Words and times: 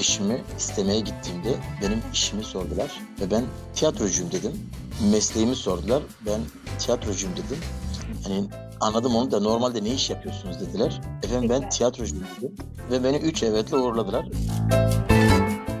eşimi 0.00 0.42
istemeye 0.58 1.00
gittiğimde 1.00 1.54
benim 1.82 2.02
işimi 2.12 2.44
sordular 2.44 3.00
ve 3.20 3.30
ben 3.30 3.44
tiyatrocuyum 3.74 4.32
dedim. 4.32 4.52
Mesleğimi 5.10 5.56
sordular. 5.56 6.02
Ben 6.26 6.40
tiyatrocuyum 6.78 7.36
dedim. 7.36 7.58
Hani 8.24 8.44
anladım 8.80 9.16
onu 9.16 9.30
da 9.30 9.40
normalde 9.40 9.84
ne 9.84 9.88
iş 9.88 10.10
yapıyorsunuz 10.10 10.60
dediler. 10.60 11.00
Efendim 11.22 11.50
ben 11.50 11.68
tiyatrocuyum 11.68 12.26
dedim 12.36 12.56
ve 12.90 13.04
beni 13.04 13.16
üç 13.16 13.42
evetle 13.42 13.76
uğurladılar. 13.76 14.26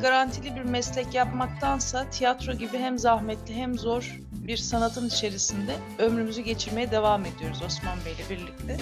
Garantili 0.02 0.56
bir 0.56 0.62
meslek 0.62 1.14
yapmaktansa 1.14 2.10
tiyatro 2.10 2.52
gibi 2.52 2.78
hem 2.78 2.98
zahmetli 2.98 3.54
hem 3.54 3.78
zor 3.78 4.20
bir 4.32 4.56
sanatın 4.56 5.08
içerisinde 5.08 5.76
ömrümüzü 5.98 6.42
geçirmeye 6.42 6.90
devam 6.90 7.26
ediyoruz 7.26 7.62
Osman 7.66 7.98
Bey'le 8.04 8.30
birlikte 8.30 8.76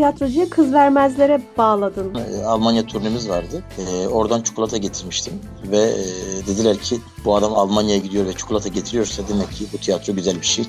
tiyatrocuya 0.00 0.50
kız 0.50 0.72
vermezlere 0.72 1.40
bağladın. 1.58 2.14
E, 2.14 2.44
Almanya 2.44 2.86
turnemiz 2.86 3.28
vardı. 3.28 3.62
E, 3.78 4.08
oradan 4.08 4.42
çikolata 4.42 4.76
getirmiştim 4.76 5.32
ve 5.70 5.78
e, 5.78 6.46
dediler 6.46 6.76
ki 6.76 7.00
bu 7.24 7.36
adam 7.36 7.54
Almanya'ya 7.54 8.00
gidiyor 8.00 8.26
ve 8.26 8.32
çikolata 8.32 8.68
getiriyorsa 8.68 9.22
demek 9.28 9.52
ki 9.52 9.66
bu 9.72 9.78
tiyatro 9.78 10.14
güzel 10.14 10.40
bir 10.40 10.46
şey. 10.46 10.64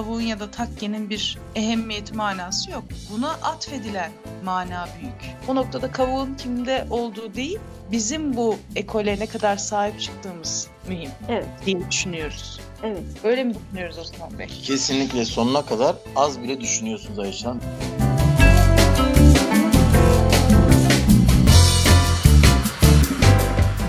Kavuğun 0.00 0.20
ya 0.20 0.40
da 0.40 0.50
takkenin 0.50 1.10
bir 1.10 1.38
ehemmiyeti 1.54 2.14
manası 2.14 2.70
yok. 2.70 2.84
Buna 3.12 3.30
atfedilen 3.30 4.12
mana 4.44 4.88
büyük. 5.00 5.36
O 5.48 5.54
noktada 5.54 5.92
kavuğun 5.92 6.34
kimde 6.34 6.86
olduğu 6.90 7.34
değil, 7.34 7.58
bizim 7.92 8.36
bu 8.36 8.56
ekole 8.76 9.18
ne 9.18 9.26
kadar 9.26 9.56
sahip 9.56 10.00
çıktığımız 10.00 10.68
mühim 10.88 11.10
evet. 11.28 11.46
diye 11.66 11.90
düşünüyoruz. 11.90 12.60
Evet. 12.82 13.02
Öyle 13.24 13.44
mi 13.44 13.54
düşünüyoruz 13.54 13.98
Osman 13.98 14.38
Bey? 14.38 14.46
Kesinlikle 14.46 15.24
sonuna 15.24 15.62
kadar 15.62 15.96
az 16.16 16.42
bile 16.42 16.60
düşünüyorsunuz 16.60 17.18
Ayşe 17.18 17.46
Hanım. 17.46 17.60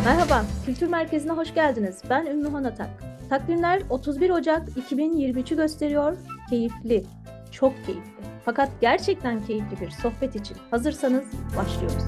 Merhaba, 0.06 0.46
Kültür 0.66 0.88
Merkezi'ne 0.88 1.32
hoş 1.32 1.54
geldiniz. 1.54 1.98
Ben 2.10 2.26
Ümmü 2.26 2.68
Atak. 2.68 3.11
Takvimler 3.32 3.82
31 3.90 4.30
Ocak 4.30 4.70
2023'ü 4.70 5.56
gösteriyor. 5.56 6.18
Keyifli, 6.50 7.04
çok 7.52 7.86
keyifli. 7.86 8.12
Fakat 8.46 8.70
gerçekten 8.82 9.46
keyifli 9.46 9.82
bir 9.82 9.90
sohbet 9.90 10.36
için 10.36 10.58
hazırsanız 10.72 11.24
başlıyoruz. 11.58 12.04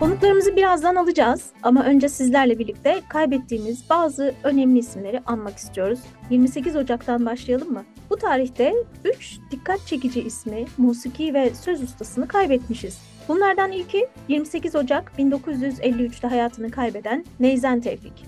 Konuklarımızı 0.00 0.56
birazdan 0.56 0.94
alacağız 0.94 1.50
ama 1.62 1.84
önce 1.84 2.08
sizlerle 2.08 2.58
birlikte 2.58 3.02
kaybettiğimiz 3.08 3.90
bazı 3.90 4.34
önemli 4.44 4.78
isimleri 4.78 5.20
anmak 5.26 5.56
istiyoruz. 5.56 6.00
28 6.30 6.76
Ocak'tan 6.76 7.26
başlayalım 7.26 7.72
mı? 7.72 7.84
Bu 8.10 8.16
tarihte 8.16 8.74
3 9.04 9.38
dikkat 9.50 9.86
çekici 9.86 10.22
ismi, 10.22 10.64
musiki 10.78 11.34
ve 11.34 11.54
söz 11.54 11.82
ustasını 11.82 12.28
kaybetmişiz. 12.28 13.15
Bunlardan 13.28 13.72
ilki 13.72 14.08
28 14.28 14.74
Ocak 14.74 15.12
1953'te 15.18 16.28
hayatını 16.28 16.70
kaybeden 16.70 17.24
Neyzen 17.40 17.80
Tevfik. 17.80 18.24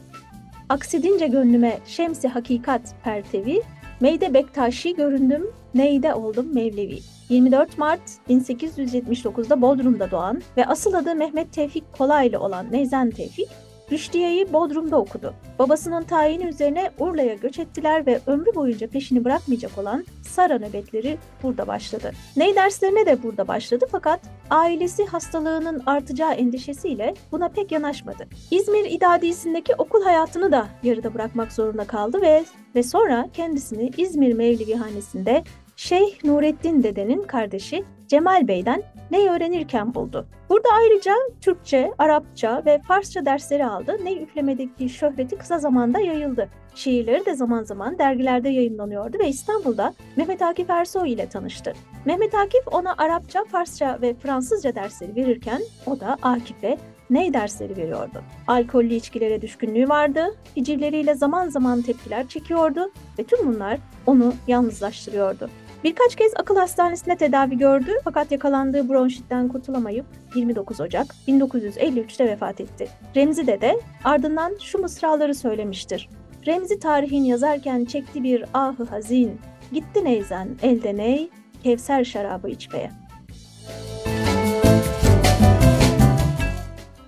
Aksidince 0.69 1.27
gönlüme 1.27 1.79
şemsi 1.87 2.29
hakikat 2.29 2.95
pertevi, 3.05 3.63
meyde 4.01 4.35
bektaşi 4.35 4.97
göründüm, 4.97 5.47
neyde 5.75 6.15
oldum 6.15 6.55
mevlevi. 6.55 6.99
24 7.29 7.79
Mart 7.79 8.01
1879'da 8.31 9.63
Bodrum'da 9.63 10.11
doğan 10.11 10.43
ve 10.57 10.67
asıl 10.67 10.95
adı 10.95 11.15
Mehmet 11.15 11.53
Tevfik 11.53 11.93
Kolaylı 11.93 12.41
olan 12.41 12.73
Neyzen 12.73 13.11
Tevfik, 13.11 13.49
Rüşdiye'yi 13.93 14.53
Bodrum'da 14.53 14.97
okudu. 14.97 15.35
Babasının 15.59 16.03
tayini 16.03 16.45
üzerine 16.45 16.91
Urla'ya 16.99 17.35
göç 17.35 17.59
ettiler 17.59 18.07
ve 18.07 18.21
ömrü 18.27 18.55
boyunca 18.55 18.87
peşini 18.87 19.25
bırakmayacak 19.25 19.79
olan 19.79 20.05
Sara 20.23 20.59
nöbetleri 20.59 21.19
burada 21.43 21.67
başladı. 21.67 22.13
Ney 22.37 22.57
derslerine 22.57 23.07
de 23.07 23.23
burada 23.23 23.49
başladı 23.49 23.87
fakat 23.93 24.21
ailesi 24.51 25.07
hastalığının 25.07 25.83
artacağı 25.87 26.33
endişesiyle 26.33 27.15
buna 27.33 27.49
pek 27.49 27.73
yanaşmadı. 27.73 28.29
İzmir 28.51 28.91
İdadisi'ndeki 28.91 29.75
okul 29.75 30.03
hayatını 30.03 30.53
da 30.53 30.69
yarıda 30.83 31.15
bırakmak 31.15 31.53
zorunda 31.53 31.85
kaldı 31.85 32.21
ve 32.23 32.45
ve 32.75 32.83
sonra 32.83 33.29
kendisini 33.33 33.91
İzmir 33.97 34.33
Mevlevihanesi'nde 34.33 35.45
Şeyh 35.79 36.25
Nurettin 36.25 36.83
dedenin 36.83 37.23
kardeşi 37.23 37.85
Cemal 38.07 38.49
Bey'den 38.49 38.83
Ney 39.11 39.29
öğrenirken 39.29 39.95
buldu. 39.95 40.27
Burada 40.49 40.69
ayrıca 40.79 41.15
Türkçe, 41.41 41.93
Arapça 41.99 42.63
ve 42.67 42.81
Farsça 42.89 43.25
dersleri 43.25 43.67
aldı. 43.67 43.97
Ney 44.05 44.23
üflemedeki 44.23 44.89
şöhreti 44.89 45.37
kısa 45.37 45.59
zamanda 45.59 46.01
yayıldı. 46.01 46.49
Şiirleri 46.75 47.27
de 47.27 47.35
zaman 47.35 47.65
zaman 47.65 47.99
dergilerde 47.99 48.49
yayınlanıyordu 48.49 49.19
ve 49.19 49.29
İstanbul'da 49.29 49.95
Mehmet 50.17 50.43
Akif 50.43 50.71
Ersoy 50.71 51.13
ile 51.13 51.29
tanıştı. 51.29 51.73
Mehmet 52.05 52.35
Akif 52.35 52.69
ona 52.73 52.95
Arapça, 52.99 53.45
Farsça 53.45 53.99
ve 54.03 54.15
Fransızca 54.15 54.75
dersleri 54.75 55.17
verirken 55.17 55.61
o 55.87 56.01
da 56.01 56.17
Akif'e 56.23 56.79
ney 57.11 57.35
dersleri 57.35 57.77
veriyordu. 57.77 58.23
Alkollü 58.47 58.95
içkilere 58.95 59.43
düşkünlüğü 59.43 59.89
vardı, 59.89 60.37
hicivleriyle 60.57 61.15
zaman 61.15 61.49
zaman 61.49 61.83
tepkiler 61.83 62.29
çekiyordu 62.29 62.93
ve 63.19 63.25
tüm 63.25 63.47
bunlar 63.47 63.79
onu 64.07 64.35
yalnızlaştırıyordu. 64.47 65.51
Birkaç 65.85 66.17
kez 66.17 66.33
akıl 66.37 66.57
hastanesinde 66.57 67.17
tedavi 67.17 67.59
gördü 67.59 67.91
fakat 68.05 68.33
yakalandığı 68.33 68.89
bronşitten 68.89 69.49
kurtulamayıp 69.49 70.07
29 70.35 70.81
Ocak 70.81 71.07
1953'te 71.29 72.27
vefat 72.27 72.61
etti. 72.61 72.89
Remzi 73.17 73.47
de 73.47 73.81
ardından 74.05 74.57
şu 74.63 74.79
mısraları 74.79 75.35
söylemiştir. 75.35 76.09
Remzi 76.47 76.79
tarihin 76.79 77.25
yazarken 77.25 77.85
çekti 77.85 78.23
bir 78.23 78.45
ahı 78.55 78.85
hazin, 78.85 79.41
gitti 79.73 80.05
neyzen 80.05 80.49
elde 80.63 80.97
ney, 80.97 81.31
kevser 81.63 82.05
şarabı 82.05 82.49
içmeye. 82.49 82.91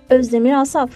Özdemir 0.09 0.61
Asaf 0.61 0.91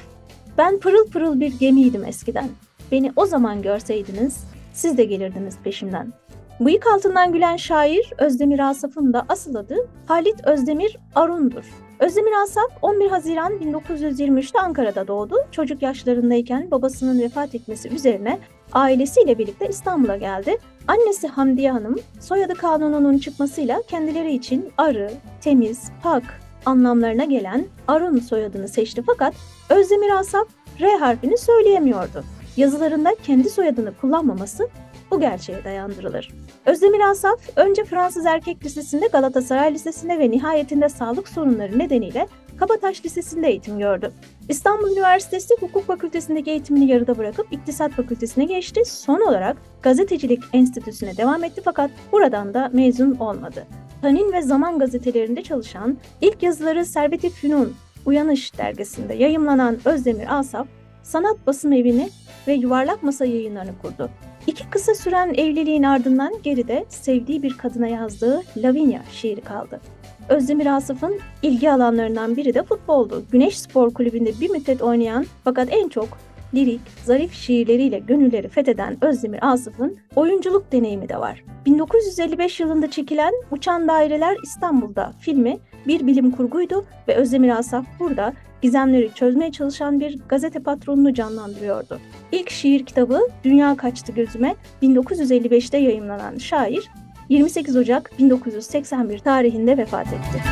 Ben 0.57 0.79
pırıl 0.79 1.09
pırıl 1.09 1.39
bir 1.39 1.59
gemiydim 1.59 2.05
eskiden. 2.05 2.49
Beni 2.91 3.11
o 3.15 3.25
zaman 3.25 3.61
görseydiniz, 3.61 4.43
siz 4.73 4.97
de 4.97 5.03
gelirdiniz 5.03 5.57
peşimden. 5.63 6.13
Bıyık 6.59 6.87
altından 6.87 7.33
gülen 7.33 7.57
şair 7.57 8.13
Özdemir 8.17 8.59
Asaf'ın 8.69 9.13
da 9.13 9.25
asıl 9.29 9.55
adı 9.55 9.75
Halit 10.05 10.47
Özdemir 10.47 10.97
Arun'dur. 11.15 11.63
Özdemir 11.99 12.31
Asaf 12.43 12.71
11 12.81 13.09
Haziran 13.09 13.53
1923'te 13.53 14.59
Ankara'da 14.59 15.07
doğdu. 15.07 15.35
Çocuk 15.51 15.81
yaşlarındayken 15.81 16.71
babasının 16.71 17.21
vefat 17.21 17.55
etmesi 17.55 17.89
üzerine 17.89 18.39
ailesiyle 18.73 19.37
birlikte 19.37 19.67
İstanbul'a 19.67 20.17
geldi. 20.17 20.57
Annesi 20.87 21.27
Hamdiye 21.27 21.71
Hanım 21.71 21.95
soyadı 22.19 22.53
kanununun 22.53 23.17
çıkmasıyla 23.17 23.81
kendileri 23.87 24.33
için 24.33 24.69
arı, 24.77 25.11
temiz, 25.41 25.91
pak 26.03 26.23
anlamlarına 26.65 27.23
gelen 27.23 27.65
Arun 27.87 28.19
soyadını 28.19 28.67
seçti 28.67 29.03
fakat 29.07 29.33
Özdemir 29.69 30.09
Asaf 30.09 30.47
R 30.81 30.97
harfini 30.97 31.37
söyleyemiyordu. 31.37 32.23
Yazılarında 32.57 33.15
kendi 33.23 33.49
soyadını 33.49 33.93
kullanmaması 34.01 34.69
bu 35.11 35.19
gerçeğe 35.19 35.63
dayandırılır. 35.63 36.33
Özdemir 36.65 36.99
Asaf 36.99 37.39
önce 37.55 37.83
Fransız 37.83 38.25
Erkek 38.25 38.65
Lisesi'nde 38.65 39.07
Galatasaray 39.07 39.73
Lisesi'nde 39.73 40.19
ve 40.19 40.31
nihayetinde 40.31 40.89
sağlık 40.89 41.29
sorunları 41.29 41.79
nedeniyle 41.79 42.27
Kabataş 42.57 43.05
Lisesi'nde 43.05 43.47
eğitim 43.47 43.79
gördü. 43.79 44.11
İstanbul 44.49 44.91
Üniversitesi 44.91 45.53
Hukuk 45.59 45.87
Fakültesindeki 45.87 46.51
eğitimini 46.51 46.91
yarıda 46.91 47.17
bırakıp 47.17 47.47
İktisat 47.51 47.91
Fakültesine 47.91 48.45
geçti. 48.45 48.85
Son 48.85 49.21
olarak 49.21 49.57
Gazetecilik 49.81 50.43
Enstitüsü'ne 50.53 51.17
devam 51.17 51.43
etti 51.43 51.61
fakat 51.65 51.91
buradan 52.11 52.53
da 52.53 52.69
mezun 52.73 53.15
olmadı. 53.15 53.67
Tanin 54.01 54.33
ve 54.33 54.41
Zaman 54.41 54.79
gazetelerinde 54.79 55.43
çalışan, 55.43 55.97
ilk 56.21 56.43
yazıları 56.43 56.85
Servet-i 56.85 57.29
Fünun, 57.29 57.75
Uyanış 58.05 58.57
dergisinde 58.57 59.13
yayımlanan 59.13 59.77
Özdemir 59.85 60.39
Asaf, 60.39 60.67
sanat 61.03 61.47
basım 61.47 61.73
evini 61.73 62.09
ve 62.47 62.53
yuvarlak 62.53 63.03
masa 63.03 63.25
yayınlarını 63.25 63.71
kurdu. 63.81 64.09
İki 64.47 64.69
kısa 64.69 64.95
süren 64.95 65.33
evliliğin 65.33 65.83
ardından 65.83 66.33
geride 66.43 66.85
sevdiği 66.89 67.43
bir 67.43 67.57
kadına 67.57 67.87
yazdığı 67.87 68.41
Lavinia 68.57 69.01
şiiri 69.11 69.41
kaldı. 69.41 69.81
Özdemir 70.29 70.75
Asaf'ın 70.75 71.19
ilgi 71.41 71.71
alanlarından 71.71 72.37
biri 72.37 72.53
de 72.53 72.63
futboldu. 72.63 73.25
Güneş 73.31 73.59
Spor 73.59 73.93
Kulübü'nde 73.93 74.39
bir 74.41 74.49
müddet 74.49 74.81
oynayan 74.81 75.25
fakat 75.43 75.67
en 75.71 75.89
çok 75.89 76.07
lirik, 76.53 76.81
zarif 77.03 77.33
şiirleriyle 77.33 77.99
gönülleri 77.99 78.47
fetheden 78.47 78.97
Özdemir 79.01 79.39
Asaf'ın 79.41 79.97
oyunculuk 80.15 80.71
deneyimi 80.71 81.09
de 81.09 81.17
var. 81.17 81.43
1955 81.65 82.59
yılında 82.59 82.91
çekilen 82.91 83.33
Uçan 83.51 83.87
Daireler 83.87 84.37
İstanbul'da 84.43 85.13
filmi 85.19 85.57
bir 85.87 86.07
bilim 86.07 86.31
kurguydu 86.31 86.85
ve 87.07 87.15
Özdemir 87.15 87.49
Asaf 87.49 87.85
burada 87.99 88.33
gizemleri 88.61 89.13
çözmeye 89.15 89.51
çalışan 89.51 89.99
bir 89.99 90.19
gazete 90.29 90.59
patronunu 90.59 91.13
canlandırıyordu. 91.13 91.99
İlk 92.31 92.49
şiir 92.49 92.85
kitabı 92.85 93.27
Dünya 93.43 93.75
Kaçtı 93.77 94.11
Gözüme 94.11 94.55
1955'te 94.83 95.77
yayımlanan 95.77 96.37
şair 96.37 96.89
28 97.29 97.75
Ocak 97.75 98.11
1981 98.19 99.19
tarihinde 99.19 99.77
vefat 99.77 100.07
etti. 100.07 100.43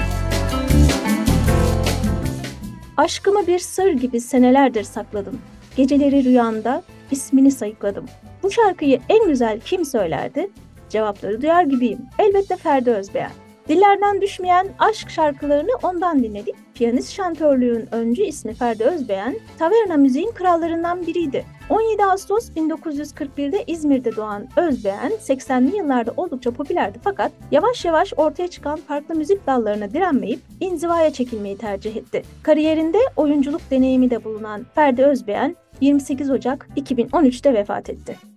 Aşkımı 2.98 3.48
bir 3.48 3.60
sır 3.60 3.92
gibi 3.92 4.20
senelerdir 4.20 4.84
sakladım. 4.84 5.42
Geceleri 5.76 6.24
rüyamda 6.24 6.84
ismini 7.12 7.52
sayıkladım. 7.52 8.06
Bu 8.44 8.52
şarkıyı 8.52 9.00
en 9.10 9.28
güzel 9.28 9.60
kim 9.60 9.86
söylerdi? 9.86 10.50
Cevapları 10.90 11.42
duyar 11.42 11.64
gibiyim. 11.64 12.00
Elbette 12.20 12.56
Ferdi 12.56 12.92
Özbeğen. 12.92 13.43
Dillerden 13.68 14.22
düşmeyen 14.22 14.68
aşk 14.80 15.10
şarkılarını 15.10 15.72
ondan 15.84 16.24
dinledik. 16.24 16.56
Piyanist 16.76 17.12
şantörlüğün 17.12 17.88
öncü 17.92 18.24
ismi 18.24 18.54
Ferdi 18.54 18.84
Özbeğen, 18.84 19.36
taverna 19.60 19.98
müziğin 19.98 20.32
krallarından 20.32 21.08
biriydi. 21.08 21.46
17 21.70 22.06
Ağustos 22.06 22.50
1941'de 22.50 23.64
İzmir'de 23.68 24.16
doğan 24.16 24.48
Özbeğen 24.58 25.12
80'li 25.12 25.78
yıllarda 25.78 26.14
oldukça 26.18 26.52
popülerdi 26.52 27.00
fakat 27.04 27.32
yavaş 27.52 27.86
yavaş 27.86 28.14
ortaya 28.18 28.48
çıkan 28.48 28.76
farklı 28.76 29.16
müzik 29.16 29.48
dallarına 29.48 29.92
direnmeyip 29.92 30.40
inzivaya 30.60 31.14
çekilmeyi 31.14 31.58
tercih 31.58 31.96
etti. 31.96 32.24
Kariyerinde 32.44 32.98
oyunculuk 33.16 33.62
deneyimi 33.72 34.10
de 34.10 34.24
bulunan 34.24 34.66
Ferdi 34.76 35.04
Özbeğen 35.04 35.56
28 35.82 36.30
Ocak 36.30 36.68
2013'te 36.78 37.54
vefat 37.54 37.90
etti. 37.90 38.33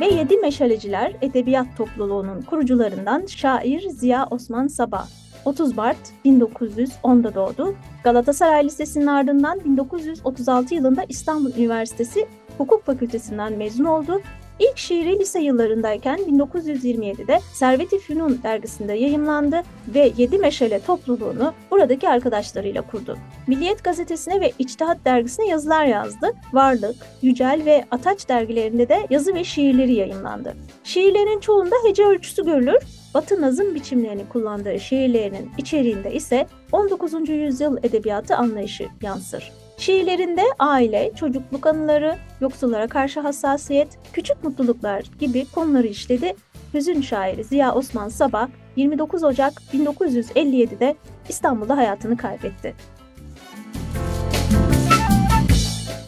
Ve 0.00 0.06
Yedi 0.06 0.36
Meşaleciler 0.36 1.12
Edebiyat 1.22 1.66
Topluluğu'nun 1.76 2.42
kurucularından 2.42 3.26
şair 3.26 3.88
Ziya 3.88 4.26
Osman 4.30 4.66
Sabah. 4.66 5.08
30 5.44 5.76
Mart 5.76 6.12
1910'da 6.24 7.34
doğdu. 7.34 7.74
Galatasaray 8.04 8.64
Lisesi'nin 8.64 9.06
ardından 9.06 9.64
1936 9.64 10.74
yılında 10.74 11.04
İstanbul 11.08 11.50
Üniversitesi 11.58 12.26
Hukuk 12.58 12.84
Fakültesinden 12.84 13.52
mezun 13.52 13.84
oldu 13.84 14.20
İlk 14.60 14.78
şiiri 14.78 15.18
lise 15.18 15.40
yıllarındayken 15.40 16.18
1927'de 16.18 17.40
Servet-i 17.52 17.98
Fünun 17.98 18.40
dergisinde 18.42 18.92
yayımlandı 18.92 19.62
ve 19.94 20.12
Yedi 20.16 20.38
Meşale 20.38 20.80
topluluğunu 20.80 21.54
buradaki 21.70 22.08
arkadaşlarıyla 22.08 22.82
kurdu. 22.82 23.18
Milliyet 23.46 23.84
gazetesine 23.84 24.40
ve 24.40 24.52
İçtihat 24.58 25.04
dergisine 25.04 25.46
yazılar 25.46 25.84
yazdı. 25.84 26.32
Varlık, 26.52 26.96
Yücel 27.22 27.62
ve 27.64 27.84
Ataç 27.90 28.28
dergilerinde 28.28 28.88
de 28.88 29.06
yazı 29.10 29.34
ve 29.34 29.44
şiirleri 29.44 29.92
yayımlandı. 29.92 30.56
Şiirlerin 30.84 31.40
çoğunda 31.40 31.76
hece 31.86 32.06
ölçüsü 32.06 32.44
görülür. 32.44 32.82
Batı 33.14 33.40
nazım 33.40 33.74
biçimlerini 33.74 34.28
kullandığı 34.28 34.80
şiirlerinin 34.80 35.50
içeriğinde 35.58 36.14
ise 36.14 36.46
19. 36.72 37.28
yüzyıl 37.28 37.76
edebiyatı 37.82 38.36
anlayışı 38.36 38.88
yansır. 39.02 39.52
Şiirlerinde 39.80 40.42
aile, 40.58 41.12
çocukluk 41.16 41.66
anıları, 41.66 42.16
yoksullara 42.40 42.86
karşı 42.86 43.20
hassasiyet, 43.20 43.98
küçük 44.12 44.44
mutluluklar 44.44 45.04
gibi 45.20 45.46
konuları 45.54 45.86
işledi. 45.86 46.34
Hüzün 46.74 47.00
şairi 47.00 47.44
Ziya 47.44 47.74
Osman 47.74 48.08
Sabah 48.08 48.48
29 48.76 49.24
Ocak 49.24 49.52
1957'de 49.72 50.96
İstanbul'da 51.28 51.76
hayatını 51.76 52.16
kaybetti. 52.16 52.74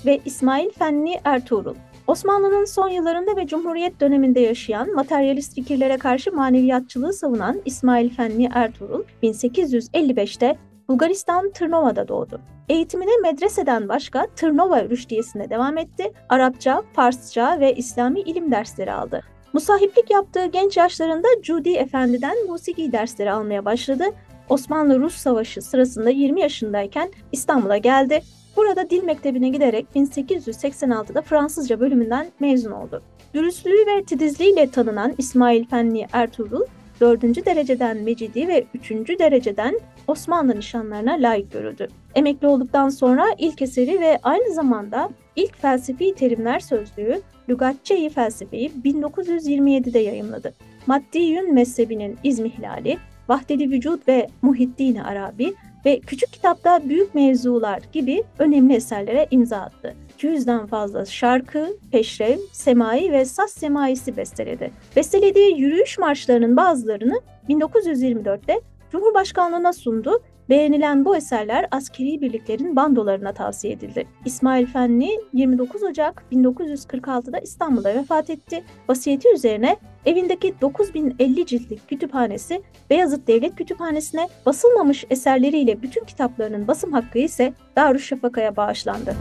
Ve 0.07 0.21
İsmail 0.25 0.71
Fenli 0.71 1.21
Ertuğrul 1.25 1.75
Osmanlı'nın 2.07 2.65
son 2.65 2.89
yıllarında 2.89 3.37
ve 3.37 3.47
Cumhuriyet 3.47 4.01
döneminde 4.01 4.41
yaşayan 4.41 4.95
materyalist 4.95 5.55
fikirlere 5.55 5.99
karşı 5.99 6.33
maneviyatçılığı 6.33 7.13
savunan 7.13 7.63
İsmail 7.65 8.11
Fenli 8.11 8.49
Ertuğrul 8.55 9.03
1855'te 9.23 10.59
Bulgaristan 10.89 11.51
Tırnova'da 11.51 12.09
doğdu. 12.09 12.41
Eğitimine 12.69 13.17
medreseden 13.23 13.89
başka 13.89 14.27
Tırnova 14.37 14.85
Rüştiyesi'ne 14.85 15.51
devam 15.51 15.79
etti. 15.79 16.13
Arapça, 16.29 16.83
Farsça 16.93 17.61
ve 17.61 17.75
İslami 17.75 18.21
ilim 18.21 18.51
dersleri 18.53 18.93
aldı. 18.93 19.23
Musahiplik 19.53 20.11
yaptığı 20.11 20.47
genç 20.47 20.77
yaşlarında 20.77 21.29
Cudi 21.43 21.73
Efendi'den 21.73 22.47
musiki 22.47 22.93
dersleri 22.93 23.33
almaya 23.33 23.65
başladı. 23.65 24.05
Osmanlı-Rus 24.49 25.15
Savaşı 25.15 25.63
sırasında 25.63 26.11
20 26.11 26.41
yaşındayken 26.41 27.11
İstanbul'a 27.33 27.77
geldi. 27.77 28.21
Burada 28.57 28.91
dil 28.91 29.05
mektebine 29.05 29.49
giderek 29.49 29.87
1886'da 29.97 31.23
Fransızca 31.23 31.81
bölümünden 31.81 32.27
mezun 32.41 32.71
oldu. 32.71 33.03
Dürüstlüğü 33.35 33.87
ve 33.87 34.05
titizliğiyle 34.05 34.71
tanınan 34.71 35.15
İsmail 35.19 35.65
Fenli 35.65 36.07
Ertuğrul, 36.13 36.63
4. 37.01 37.23
dereceden 37.47 37.97
Mecidi 37.97 38.49
ve 38.49 38.65
3. 38.75 38.91
dereceden 38.91 39.81
Osmanlı 40.07 40.57
nişanlarına 40.57 41.13
layık 41.13 41.53
görüldü. 41.53 41.89
Emekli 42.15 42.47
olduktan 42.47 42.89
sonra 42.89 43.27
ilk 43.39 43.63
eseri 43.63 44.01
ve 44.01 44.19
aynı 44.23 44.55
zamanda 44.55 45.11
ilk 45.37 45.57
felsefi 45.63 46.15
terimler 46.15 46.61
sözlüğü 46.61 47.21
Lügatçe-i 47.49 48.11
Felsefeyi 48.11 48.73
1927'de 48.85 49.99
yayımladı. 49.99 50.55
Maddiyün 50.87 51.55
mezhebinin 51.55 52.19
izmihlali, 52.25 52.99
Vahdedi 53.29 53.71
Vücud 53.71 54.09
ve 54.09 54.27
Muhiddin 54.43 54.97
Arabi 54.97 55.55
ve 55.85 56.01
küçük 56.01 56.33
kitapta 56.33 56.89
büyük 56.89 57.15
mevzular 57.15 57.81
gibi 57.93 58.23
önemli 58.39 58.75
eserlere 58.75 59.27
imza 59.31 59.57
attı. 59.57 59.95
200'den 60.23 60.67
fazla 60.67 61.05
şarkı, 61.05 61.77
peşrev, 61.93 62.39
semai 62.53 63.13
ve 63.13 63.25
saz 63.25 63.51
semaisi 63.51 64.17
besteledi. 64.17 64.71
Bestelediği 64.97 65.61
yürüyüş 65.61 65.99
marşlarının 65.99 66.57
bazılarını 66.57 67.21
1924'te 67.49 68.61
Cumhurbaşkanlığına 68.93 69.73
sundu. 69.73 70.23
Beğenilen 70.49 71.05
bu 71.05 71.17
eserler 71.17 71.67
askeri 71.71 72.21
birliklerin 72.21 72.77
bandolarına 72.77 73.33
tavsiye 73.33 73.73
edildi. 73.73 74.07
İsmail 74.25 74.67
Fenli 74.67 75.11
29 75.33 75.83
Ocak 75.83 76.25
1946'da 76.33 77.39
İstanbul'da 77.39 77.95
vefat 77.95 78.31
etti. 78.31 78.65
Vasiyeti 78.89 79.29
üzerine 79.35 79.77
evindeki 80.07 80.55
9050 80.61 81.47
ciltlik 81.47 81.89
kütüphanesi 81.89 82.63
Beyazıt 82.91 83.27
Devlet 83.27 83.57
Kütüphanesi'ne 83.57 84.29
basılmamış 84.47 85.05
eserleriyle 85.11 85.83
bütün 85.83 86.05
kitaplarının 86.05 86.69
basım 86.69 86.93
hakkı 86.93 87.19
ise 87.19 87.53
Darüşşafaka'ya 87.77 88.57
bağışlandı. 88.57 89.17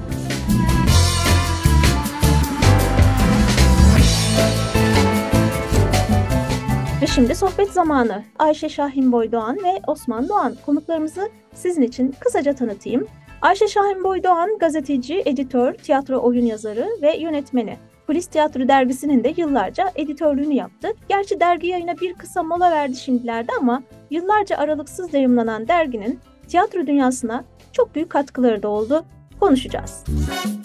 Ve 7.01 7.07
şimdi 7.07 7.36
sohbet 7.36 7.71
zamanı. 7.71 8.24
Ayşe 8.39 8.69
Şahin 8.69 9.12
Boy 9.12 9.31
Doğan 9.31 9.57
ve 9.63 9.81
Osman 9.88 10.30
Doğan 10.30 10.56
konuklarımızı 10.65 11.30
sizin 11.53 11.81
için 11.81 12.15
kısaca 12.19 12.53
tanıtayım. 12.53 13.07
Ayşe 13.42 13.68
Şahin 13.68 14.03
Boy 14.03 14.24
Doğan 14.24 14.57
gazeteci, 14.59 15.24
editör, 15.25 15.74
tiyatro 15.74 16.21
oyun 16.21 16.45
yazarı 16.45 16.88
ve 17.01 17.18
yönetmeni. 17.18 17.77
Polis 18.07 18.27
Tiyatro 18.27 18.68
dergisinin 18.68 19.24
de 19.24 19.33
yıllarca 19.38 19.92
editörlüğünü 19.95 20.53
yaptı. 20.53 20.88
Gerçi 21.09 21.39
dergi 21.39 21.68
yayına 21.68 21.98
bir 21.98 22.13
kısa 22.13 22.44
mola 22.44 22.71
verdi 22.71 22.95
şimdilerde 22.95 23.51
ama 23.59 23.83
yıllarca 24.09 24.57
aralıksız 24.57 25.13
yayımlanan 25.13 25.68
derginin 25.68 26.19
tiyatro 26.48 26.88
dünyasına 26.88 27.44
çok 27.71 27.95
büyük 27.95 28.09
katkıları 28.09 28.63
da 28.63 28.68
oldu. 28.68 29.06
Konuşacağız. 29.39 30.03
Müzik 30.07 30.61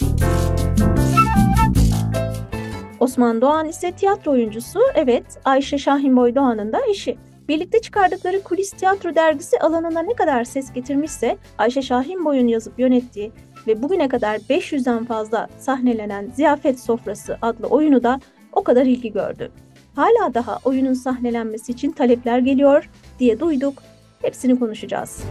Osman 3.07 3.41
Doğan 3.41 3.67
ise 3.67 3.91
tiyatro 3.91 4.31
oyuncusu. 4.31 4.79
Evet, 4.95 5.25
Ayşe 5.45 5.77
Şahinboy 5.77 6.35
Doğan'ın 6.35 6.73
da 6.73 6.79
eşi. 6.89 7.17
Birlikte 7.47 7.81
çıkardıkları 7.81 8.43
Kulis 8.43 8.71
Tiyatro 8.71 9.15
dergisi 9.15 9.59
alanına 9.59 10.01
ne 10.01 10.13
kadar 10.13 10.43
ses 10.43 10.73
getirmişse 10.73 11.37
Ayşe 11.57 11.81
Şahinboy'un 11.81 12.47
yazıp 12.47 12.79
yönettiği 12.79 13.31
ve 13.67 13.83
bugüne 13.83 14.07
kadar 14.07 14.35
500'den 14.35 15.05
fazla 15.05 15.47
sahnelenen 15.59 16.31
Ziyafet 16.35 16.79
Sofrası 16.79 17.37
adlı 17.41 17.67
oyunu 17.67 18.03
da 18.03 18.19
o 18.53 18.63
kadar 18.63 18.85
ilgi 18.85 19.11
gördü. 19.11 19.51
Hala 19.95 20.33
daha 20.33 20.59
oyunun 20.65 20.93
sahnelenmesi 20.93 21.71
için 21.71 21.91
talepler 21.91 22.39
geliyor 22.39 22.89
diye 23.19 23.39
duyduk. 23.39 23.83
Hepsini 24.21 24.59
konuşacağız. 24.59 25.23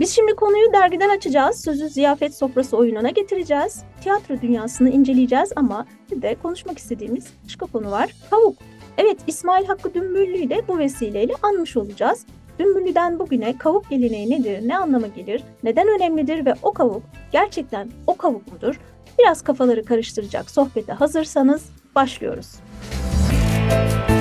Biz 0.00 0.14
şimdi 0.14 0.34
konuyu 0.34 0.72
dergiden 0.72 1.08
açacağız. 1.08 1.60
Sözü 1.64 1.88
ziyafet 1.88 2.34
sofrası 2.34 2.76
oyununa 2.76 3.10
getireceğiz. 3.10 3.82
Tiyatro 4.00 4.40
dünyasını 4.40 4.90
inceleyeceğiz 4.90 5.52
ama 5.56 5.86
bir 6.10 6.22
de 6.22 6.36
konuşmak 6.42 6.78
istediğimiz 6.78 7.26
başka 7.44 7.66
konu 7.66 7.90
var. 7.90 8.10
Tavuk. 8.30 8.56
Evet 8.98 9.18
İsmail 9.26 9.66
Hakkı 9.66 9.94
Dümbüllü'yü 9.94 10.50
de 10.50 10.62
bu 10.68 10.78
vesileyle 10.78 11.32
anmış 11.42 11.76
olacağız. 11.76 12.26
Dümbüllü'den 12.58 13.18
bugüne 13.18 13.58
kavuk 13.58 13.90
geleneği 13.90 14.30
nedir, 14.30 14.68
ne 14.68 14.78
anlama 14.78 15.06
gelir, 15.06 15.42
neden 15.62 15.88
önemlidir 15.88 16.46
ve 16.46 16.54
o 16.62 16.72
kavuk 16.72 17.02
gerçekten 17.32 17.88
o 18.06 18.16
kavuk 18.16 18.52
mudur? 18.52 18.80
Biraz 19.18 19.42
kafaları 19.42 19.84
karıştıracak 19.84 20.50
sohbete 20.50 20.92
hazırsanız 20.92 21.70
başlıyoruz. 21.94 22.54
Müzik 23.32 24.17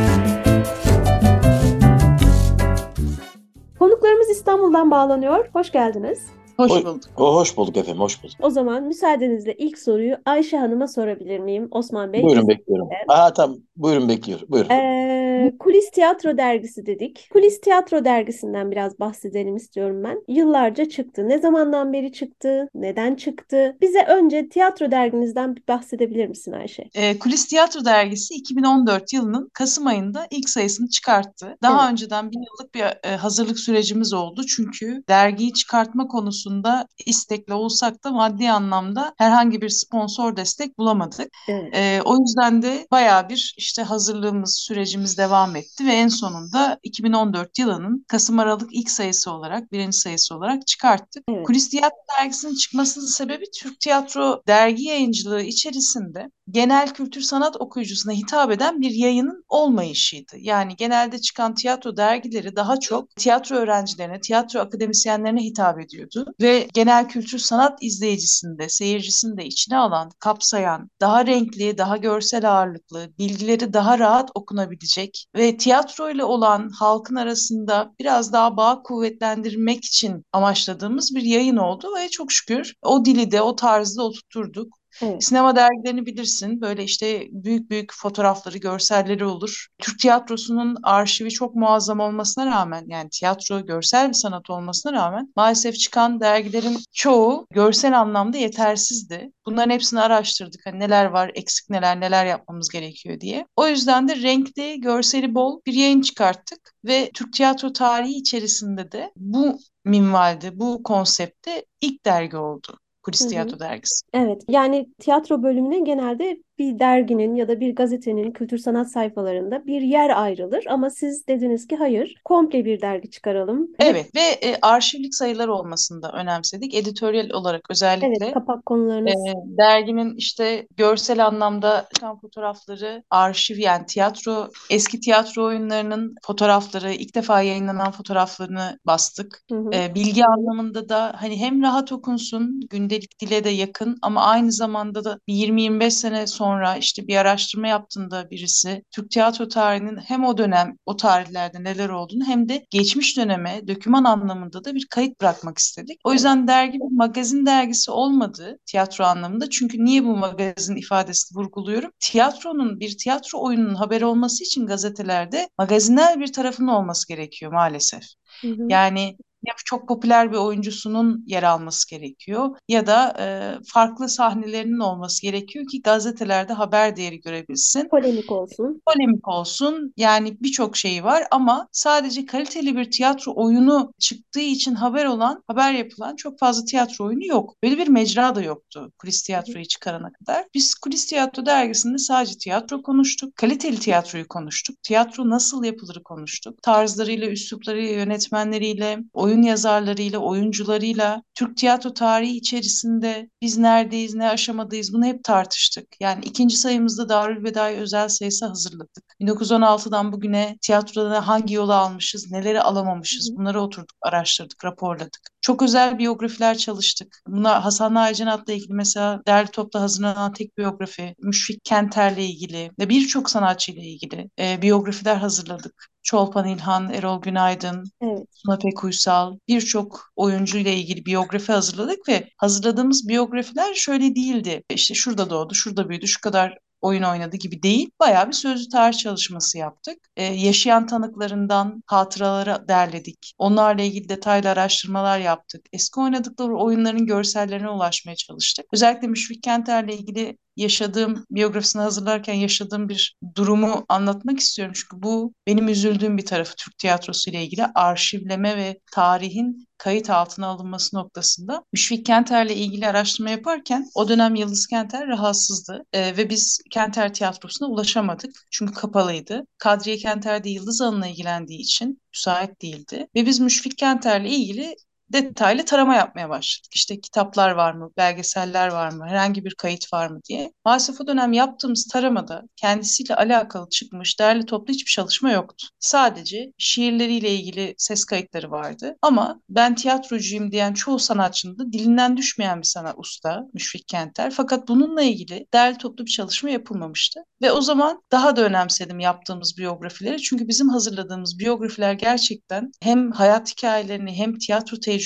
Konuklarımız 3.80 4.30
İstanbul'dan 4.30 4.92
bağlanıyor. 4.92 5.50
Hoş 5.54 5.72
geldiniz. 5.72 6.37
Hoş 6.58 6.72
bulduk. 6.72 7.02
O, 7.18 7.36
hoş 7.36 7.58
bulduk 7.58 7.78
efendim, 7.78 8.02
hoş 8.02 8.24
bulduk. 8.24 8.36
O 8.42 8.50
zaman 8.50 8.84
müsaadenizle 8.84 9.54
ilk 9.54 9.80
soruyu 9.80 10.16
Ayşe 10.26 10.58
Hanım'a 10.58 10.88
sorabilir 10.88 11.40
miyim 11.40 11.68
Osman 11.72 12.14
Bey? 12.14 12.24
Buyurun 12.24 12.48
bekliyorum. 12.48 12.90
Aa 13.08 13.34
tamam, 13.34 13.58
buyurun 13.76 14.10
bekliyorum. 14.10 14.48
Buyurun. 14.50 14.70
Ee, 14.70 15.54
Kulis 15.60 15.92
Tiyatro 15.92 16.38
Dergisi 16.38 16.86
dedik. 16.86 17.30
Kulis 17.34 17.62
Tiyatro 17.62 18.06
Dergisi'nden 18.06 18.72
biraz 18.72 19.00
bahsedelim 19.00 19.56
istiyorum 19.56 20.04
ben. 20.04 20.24
Yıllarca 20.28 20.90
çıktı. 20.90 21.30
Ne 21.30 21.40
zamandan 21.40 21.94
beri 21.94 22.12
çıktı? 22.14 22.70
Neden 22.76 23.16
çıktı? 23.16 23.78
Bize 23.82 24.04
önce 24.04 24.50
tiyatro 24.50 24.92
derginizden 24.92 25.56
bir 25.56 25.64
bahsedebilir 25.68 26.28
misin 26.28 26.52
Ayşe? 26.52 26.90
Ee, 26.96 27.20
Kulis 27.20 27.46
Tiyatro 27.48 27.86
Dergisi 27.86 28.34
2014 28.34 29.14
yılının 29.14 29.50
Kasım 29.54 29.88
ayında 29.88 30.28
ilk 30.32 30.50
sayısını 30.50 30.90
çıkarttı. 30.90 31.58
Daha 31.62 31.84
evet. 31.84 31.92
önceden 31.92 32.32
bir 32.32 32.36
yıllık 32.36 32.76
bir 32.76 33.10
e, 33.10 33.16
hazırlık 33.16 33.60
sürecimiz 33.60 34.14
oldu. 34.14 34.42
Çünkü 34.46 35.04
dergiyi 35.10 35.54
çıkartma 35.54 36.08
konusu 36.08 36.47
konusunda 36.48 36.88
istekli 37.06 37.54
olsak 37.54 38.04
da 38.04 38.12
maddi 38.12 38.52
anlamda 38.52 39.14
herhangi 39.18 39.62
bir 39.62 39.70
sponsor 39.70 40.36
destek 40.36 40.78
bulamadık. 40.78 41.30
Evet. 41.48 41.74
Ee, 41.74 42.02
o 42.06 42.18
yüzden 42.18 42.62
de 42.62 42.88
bayağı 42.92 43.30
bir 43.30 43.56
işte 43.58 43.84
hazırlığımız, 43.84 44.58
sürecimiz 44.58 45.18
devam 45.18 45.56
etti 45.56 45.86
ve 45.86 45.92
en 45.92 46.08
sonunda 46.08 46.80
2014 46.84 47.60
yılının 47.60 48.06
Kasım 48.08 48.40
Aralık 48.40 48.70
ilk 48.74 48.92
sayısı 48.92 49.32
olarak, 49.32 49.72
birinci 49.72 49.98
sayısı 49.98 50.36
olarak 50.36 50.68
çıkarttık. 50.68 51.24
Evet. 51.30 51.48
Kulis 51.48 51.70
Tiyatro 51.70 51.98
Dergisi'nin 52.20 52.56
çıkmasının 52.56 53.06
sebebi 53.06 53.46
Türk 53.60 53.80
Tiyatro 53.80 54.42
dergi 54.48 54.84
yayıncılığı 54.84 55.42
içerisinde 55.42 56.32
genel 56.52 56.94
kültür 56.94 57.22
sanat 57.22 57.62
okuyucusuna 57.62 58.14
hitap 58.14 58.52
eden 58.52 58.82
bir 58.82 58.92
yayının 58.92 59.44
olmayışıydı. 59.50 60.38
Yani 60.38 60.76
genelde 60.76 61.22
çıkan 61.22 61.56
tiyatro 61.56 61.98
dergileri 61.98 62.56
daha 62.56 62.80
çok 62.80 63.16
tiyatro 63.16 63.56
öğrencilerine, 63.56 64.20
tiyatro 64.20 64.60
akademisyenlerine 64.60 65.44
hitap 65.44 65.80
ediyordu 65.80 66.26
ve 66.42 66.68
genel 66.74 67.08
kültür 67.08 67.40
sanat 67.40 67.78
izleyicisini 67.82 68.60
de, 68.60 68.70
seyircisini 68.70 69.38
de 69.38 69.46
içine 69.46 69.78
alan, 69.78 70.12
kapsayan, 70.20 70.90
daha 71.02 71.26
renkli, 71.26 71.78
daha 71.78 71.98
görsel 71.98 72.52
ağırlıklı, 72.52 73.10
bilgileri 73.20 73.74
daha 73.74 74.00
rahat 74.00 74.30
okunabilecek 74.36 75.26
ve 75.36 75.58
tiyatro 75.58 76.10
ile 76.10 76.24
olan 76.24 76.70
halkın 76.70 77.16
arasında 77.16 77.94
biraz 78.00 78.34
daha 78.34 78.58
bağ 78.58 78.82
kuvvetlendirmek 78.84 79.86
için 79.86 80.26
amaçladığımız 80.34 81.16
bir 81.16 81.22
yayın 81.22 81.58
oldu 81.58 81.88
ve 81.98 82.10
çok 82.10 82.32
şükür 82.32 82.74
o 82.82 83.06
dili 83.06 83.32
de 83.32 83.42
o 83.42 83.56
tarzda 83.56 84.04
oturtturduk. 84.04 84.77
Evet. 85.02 85.24
Sinema 85.24 85.56
dergilerini 85.56 86.06
bilirsin. 86.06 86.62
Böyle 86.62 86.84
işte 86.84 87.28
büyük 87.32 87.70
büyük 87.70 87.94
fotoğrafları, 87.94 88.58
görselleri 88.58 89.26
olur. 89.26 89.68
Türk 89.80 90.00
tiyatrosunun 90.00 90.78
arşivi 90.84 91.30
çok 91.30 91.56
muazzam 91.56 92.00
olmasına 92.00 92.46
rağmen 92.46 92.84
yani 92.88 93.10
tiyatro 93.10 93.66
görsel 93.66 94.10
bir 94.10 94.14
sanat 94.14 94.50
olmasına 94.50 94.94
rağmen 94.94 95.34
maalesef 95.36 95.76
çıkan 95.76 96.20
dergilerin 96.20 96.78
çoğu 96.94 97.48
görsel 97.54 98.00
anlamda 98.00 98.38
yetersizdi. 98.38 99.32
Bunların 99.46 99.72
hepsini 99.72 100.00
araştırdık. 100.02 100.66
Hani 100.66 100.80
neler 100.80 101.06
var, 101.06 101.32
eksik 101.36 101.70
neler, 101.70 102.00
neler 102.00 102.26
yapmamız 102.26 102.70
gerekiyor 102.70 103.20
diye. 103.20 103.46
O 103.56 103.68
yüzden 103.68 104.08
de 104.08 104.16
renkli, 104.22 104.82
görseli 104.82 105.36
bol 105.36 105.62
bir 105.66 105.74
yayın 105.74 106.02
çıkarttık 106.02 106.74
ve 106.86 107.12
Türk 107.14 107.34
tiyatro 107.34 107.74
tarihi 107.74 108.14
içerisinde 108.14 108.92
de 108.92 109.12
bu 109.18 109.60
minvalde, 109.86 110.60
bu 110.60 110.84
konsepte 110.84 111.66
ilk 111.82 112.06
dergi 112.06 112.38
oldu. 112.38 112.78
Kulis. 113.08 113.28
Tiyatro 113.28 113.60
Dergisi. 113.60 114.06
Evet, 114.14 114.44
yani 114.50 114.88
tiyatro 115.00 115.44
bölümüne 115.44 115.80
genelde 115.80 116.38
bir 116.60 116.80
derginin 116.80 117.36
ya 117.36 117.48
da 117.48 117.60
bir 117.60 117.76
gazetenin 117.76 118.32
kültür 118.32 118.58
sanat 118.58 118.92
sayfalarında 118.92 119.66
bir 119.66 119.82
yer 119.82 120.22
ayrılır 120.22 120.66
ama 120.70 120.90
siz 120.90 121.28
dediniz 121.28 121.68
ki 121.68 121.76
hayır, 121.76 122.16
komple 122.26 122.66
bir 122.66 122.82
dergi 122.82 123.12
çıkaralım. 123.12 123.62
Hep- 123.62 123.88
Evet 123.88 124.16
ve 124.16 124.50
e, 124.50 124.58
arşivlik 124.62 125.16
sayılar 125.16 125.48
olmasını 125.48 126.02
da 126.02 126.12
önemsedik. 126.12 126.76
Editoryal 126.76 127.30
olarak 127.30 127.62
özellikle 127.70 128.26
evet, 128.26 128.34
kapak 128.34 128.66
konularınız. 128.66 129.12
e, 129.12 129.34
derginin 129.58 130.16
işte 130.16 130.68
görsel 130.78 131.26
anlamda 131.26 131.88
çıkan 131.96 132.20
fotoğrafları, 132.20 133.04
arşiv 133.10 133.58
yani 133.58 133.86
tiyatro, 133.86 134.48
eski 134.70 135.00
tiyatro 135.00 135.46
oyunlarının 135.46 136.16
fotoğrafları, 136.22 136.94
ilk 136.94 137.16
defa 137.16 137.42
yayınlanan 137.42 137.92
fotoğraflarını 137.92 138.80
bastık. 138.86 139.44
Hı 139.52 139.56
hı. 139.58 139.70
E, 139.74 139.96
bilgi 139.96 140.26
anlamında 140.26 140.90
da 140.90 141.16
hani 141.18 141.40
hem 141.40 141.62
rahat 141.62 141.92
okunsun, 141.92 142.62
gündelik 142.70 143.20
dile 143.20 143.44
de 143.44 143.50
yakın 143.50 143.98
ama 144.02 144.24
aynı 144.24 144.52
zamanda 144.52 145.04
da 145.04 145.20
bir 145.28 145.34
20-25 145.34 145.92
sene 145.92 146.28
sonra 146.28 146.47
işte 146.80 147.08
bir 147.08 147.16
araştırma 147.16 147.68
yaptığında 147.68 148.30
birisi 148.30 148.84
Türk 148.92 149.12
tiyatro 149.12 149.48
tarihinin 149.48 149.98
hem 149.98 150.26
o 150.26 150.38
dönem, 150.38 150.78
o 150.86 150.96
tarihlerde 150.96 151.64
neler 151.64 151.90
olduğunu 151.90 152.26
hem 152.26 152.50
de 152.50 152.66
geçmiş 152.70 153.18
döneme 153.18 153.68
döküman 153.68 154.04
anlamında 154.04 154.64
da 154.64 154.76
bir 154.76 154.88
kayıt 154.90 155.22
bırakmak 155.22 155.58
istedik. 155.58 156.00
O 156.04 156.14
yüzden 156.14 156.48
dergi 156.48 156.80
bir 156.80 156.98
magazin 156.98 157.46
dergisi 157.46 157.92
olmadı 157.92 158.60
tiyatro 158.66 159.06
anlamında. 159.06 159.50
Çünkü 159.50 159.86
niye 159.86 160.04
bu 160.04 160.18
magazin 160.18 160.76
ifadesini 160.76 161.38
vurguluyorum? 161.38 161.92
Tiyatronun, 162.00 162.80
bir 162.80 162.98
tiyatro 162.98 163.42
oyununun 163.42 163.76
haberi 163.76 164.06
olması 164.06 164.44
için 164.44 164.66
gazetelerde 164.66 165.50
magazinel 165.58 166.20
bir 166.20 166.34
tarafının 166.34 166.68
olması 166.68 167.08
gerekiyor 167.08 167.52
maalesef. 167.52 168.04
Hı 168.42 168.48
hı. 168.48 168.68
Yani 168.70 169.18
ya 169.48 169.54
çok 169.66 169.88
popüler 169.88 170.32
bir 170.32 170.38
oyuncusunun 170.38 171.24
yer 171.28 171.44
alması 171.44 171.90
gerekiyor 171.90 172.58
ya 172.68 172.88
da 172.88 173.16
e, 173.20 173.26
farklı 173.74 174.10
sahnelerinin 174.10 174.80
olması 174.80 175.22
gerekiyor 175.22 175.66
ki 175.68 175.82
gazetelerde 175.82 176.54
haber 176.54 176.96
değeri 176.96 177.20
görebilsin. 177.20 177.88
Polemik 177.90 178.32
olsun. 178.32 178.82
Polemik 178.86 179.28
olsun 179.28 179.94
yani 179.98 180.38
birçok 180.42 180.78
şeyi 180.78 181.04
var 181.04 181.24
ama 181.32 181.68
sadece 181.72 182.26
kaliteli 182.26 182.76
bir 182.76 182.92
tiyatro 182.92 183.34
oyunu 183.36 183.94
çıktığı 184.00 184.40
için 184.40 184.76
haber 184.76 185.06
olan, 185.06 185.44
haber 185.48 185.74
yapılan 185.74 186.16
çok 186.16 186.40
fazla 186.40 186.66
tiyatro 186.66 187.06
oyunu 187.06 187.26
yok. 187.26 187.56
Böyle 187.64 187.78
bir 187.78 187.88
mecra 187.88 188.36
da 188.36 188.42
yoktu 188.42 188.92
kulis 189.00 189.22
tiyatroyu 189.24 189.66
çıkarana 189.66 190.12
kadar. 190.14 190.46
Biz 190.54 190.76
kulis 190.76 191.06
tiyatro 191.06 191.46
dergisinde 191.46 191.98
sadece 191.98 192.38
tiyatro 192.38 192.82
konuştuk, 192.82 193.36
kaliteli 193.36 193.80
tiyatroyu 193.80 194.28
konuştuk, 194.28 194.84
tiyatro 194.84 195.30
nasıl 195.30 195.64
yapılır 195.64 196.04
konuştuk. 196.04 196.62
Tarzlarıyla, 196.64 197.28
üsluplarıyla, 197.28 197.92
yönetmenleriyle, 197.92 199.00
oyun 199.14 199.37
yazarlarıyla, 199.42 200.20
oyuncularıyla, 200.20 201.24
Türk 201.36 201.58
tiyatro 201.58 201.94
tarihi 201.94 202.38
içerisinde 202.38 203.30
biz 203.42 203.58
neredeyiz, 203.58 204.16
ne 204.16 204.30
aşamadayız 204.30 204.94
bunu 204.94 205.06
hep 205.06 205.24
tartıştık. 205.24 205.88
Yani 206.00 206.26
ikinci 206.26 206.58
sayımızda 206.58 207.10
Darül 207.10 207.44
Bedai 207.44 207.76
özel 207.76 208.10
sayısı 208.10 208.46
hazırladık. 208.46 209.04
1916'dan 209.22 210.12
bugüne 210.12 210.58
tiyatroda 210.62 211.28
hangi 211.28 211.54
yolu 211.54 211.74
almışız, 211.74 212.32
neleri 212.32 212.62
alamamışız 212.62 213.38
bunları 213.38 213.62
oturduk, 213.62 213.98
araştırdık, 214.02 214.66
raporladık. 214.66 215.20
Çok 215.42 215.62
özel 215.62 216.00
biyografiler 216.00 216.58
çalıştık. 216.58 217.22
Buna 217.28 217.66
Hasan 217.66 217.96
Aycanat'la 217.96 218.54
ilgili 218.54 218.74
mesela 218.74 219.22
derli 219.28 219.48
topla 219.48 219.82
hazırlanan 219.82 220.34
tek 220.34 220.58
biyografi, 220.58 221.16
Müşfik 221.22 221.64
Kenter'le 221.64 222.18
ilgili 222.18 222.72
ve 222.80 222.90
birçok 222.90 223.30
sanatçıyla 223.30 223.82
ilgili 223.84 224.30
e, 224.40 224.62
biyografiler 224.62 225.16
hazırladık. 225.16 225.88
Çolpan 226.08 226.48
İlhan, 226.48 226.90
Erol 226.94 227.22
Günaydın, 227.22 227.84
Evet. 228.02 228.28
Suna 228.32 228.58
Pek 228.58 228.84
Uysal, 228.84 229.38
birçok 229.48 230.12
oyuncuyla 230.16 230.72
ilgili 230.72 231.06
biyografi 231.06 231.52
hazırladık 231.52 232.10
ve 232.10 232.30
hazırladığımız 232.38 233.08
biyografiler 233.08 233.74
şöyle 233.74 234.16
değildi. 234.16 234.64
İşte 234.70 234.94
şurada 234.94 235.30
doğdu, 235.30 235.56
şurada 235.56 235.90
büyüdü, 235.90 236.08
şu 236.08 236.22
kadar 236.22 236.58
oyun 236.82 237.04
oynadı 237.04 237.38
gibi 237.38 237.64
değil. 237.64 237.90
Bayağı 238.00 238.28
bir 238.28 238.34
sözlü 238.34 238.70
tarih 238.70 238.98
çalışması 238.98 239.58
yaptık. 239.58 239.98
Ee, 240.18 240.24
yaşayan 240.24 240.88
tanıklarından 240.88 241.84
hatıraları 241.86 242.68
derledik. 242.68 243.34
Onlarla 243.38 243.82
ilgili 243.82 244.10
detaylı 244.10 244.50
araştırmalar 244.50 245.20
yaptık. 245.20 245.62
Eski 245.74 246.00
oynadıkları 246.00 246.58
oyunların 246.58 247.06
görsellerine 247.06 247.70
ulaşmaya 247.70 248.16
çalıştık. 248.16 248.66
Özellikle 248.74 249.08
Müşfik 249.08 249.44
Kenter'le 249.44 249.90
ilgili 249.90 250.38
yaşadığım 250.58 251.26
biyografisini 251.32 251.82
hazırlarken 251.82 252.34
yaşadığım 252.34 252.90
bir 252.90 253.16
durumu 253.36 253.86
anlatmak 253.90 254.40
istiyorum. 254.40 254.74
Çünkü 254.76 255.04
bu 255.04 255.34
benim 255.48 255.68
üzüldüğüm 255.68 256.18
bir 256.18 256.26
tarafı 256.26 256.56
Türk 256.56 256.78
tiyatrosu 256.78 257.30
ile 257.30 257.44
ilgili 257.44 257.66
arşivleme 257.66 258.58
ve 258.58 258.80
tarihin 258.92 259.68
kayıt 259.78 260.10
altına 260.10 260.48
alınması 260.48 260.96
noktasında. 260.96 261.64
Müşfik 261.74 262.06
Kenter'le 262.06 262.50
ilgili 262.50 262.88
araştırma 262.88 263.30
yaparken 263.30 263.90
o 263.96 264.08
dönem 264.10 264.36
Yıldız 264.36 264.68
Kenter 264.68 265.08
rahatsızdı 265.08 265.84
Ee, 265.94 266.18
ve 266.18 266.30
biz 266.30 266.60
Kenter 266.72 267.14
Tiyatrosu'na 267.14 267.68
ulaşamadık. 267.68 268.32
Çünkü 268.52 268.74
kapalıydı. 268.74 269.44
Kadriye 269.58 269.98
Kenter 269.98 270.44
de 270.44 270.50
Yıldız 270.50 270.82
Hanım'la 270.82 271.08
ilgilendiği 271.08 271.60
için 271.60 272.02
müsait 272.14 272.62
değildi. 272.62 273.08
Ve 273.16 273.26
biz 273.26 273.40
Müşfik 273.40 273.78
Kenter'le 273.78 274.26
ilgili 274.26 274.76
detaylı 275.14 275.66
tarama 275.66 275.96
yapmaya 275.96 276.30
başladık. 276.30 276.72
İşte 276.76 277.00
kitaplar 277.02 277.52
var 277.52 277.74
mı, 277.74 277.90
belgeseller 277.98 278.68
var 278.68 278.92
mı, 278.92 279.08
herhangi 279.08 279.46
bir 279.46 279.56
kayıt 279.56 279.94
var 279.94 280.08
mı 280.08 280.20
diye. 280.30 280.52
Maalesef 280.66 281.02
o 281.02 281.08
dönem 281.08 281.34
yaptığımız 281.34 281.88
taramada 281.88 282.44
kendisiyle 282.56 283.16
alakalı 283.16 283.70
çıkmış 283.70 284.20
derli 284.20 284.46
toplu 284.46 284.74
hiçbir 284.74 284.92
çalışma 284.92 285.32
yoktu. 285.32 285.68
Sadece 285.80 286.52
şiirleriyle 286.58 287.36
ilgili 287.36 287.76
ses 287.78 288.06
kayıtları 288.06 288.52
vardı. 288.52 288.96
Ama 289.02 289.42
ben 289.50 289.76
tiyatrocuyum 289.76 290.52
diyen 290.52 290.74
çoğu 290.74 291.00
sanatçının 291.00 291.60
da 291.60 291.72
dilinden 291.74 292.18
düşmeyen 292.18 292.60
bir 292.60 292.68
sanat 292.68 292.96
usta 292.98 293.44
Müşfik 293.54 293.88
Kenter. 293.88 294.32
Fakat 294.32 294.68
bununla 294.68 295.02
ilgili 295.02 295.46
derli 295.54 295.78
toplu 295.78 296.06
bir 296.06 296.12
çalışma 296.12 296.50
yapılmamıştı. 296.50 297.20
Ve 297.42 297.52
o 297.52 297.62
zaman 297.62 298.02
daha 298.12 298.36
da 298.36 298.42
önemsedim 298.42 299.00
yaptığımız 299.00 299.58
biyografileri. 299.58 300.22
Çünkü 300.22 300.48
bizim 300.48 300.70
hazırladığımız 300.70 301.40
biyografiler 301.40 301.94
gerçekten 301.94 302.72
hem 302.82 303.12
hayat 303.12 303.52
hikayelerini 303.52 304.14
hem 304.14 304.38
tiyatro 304.38 304.80
tecrübelerini 304.80 304.97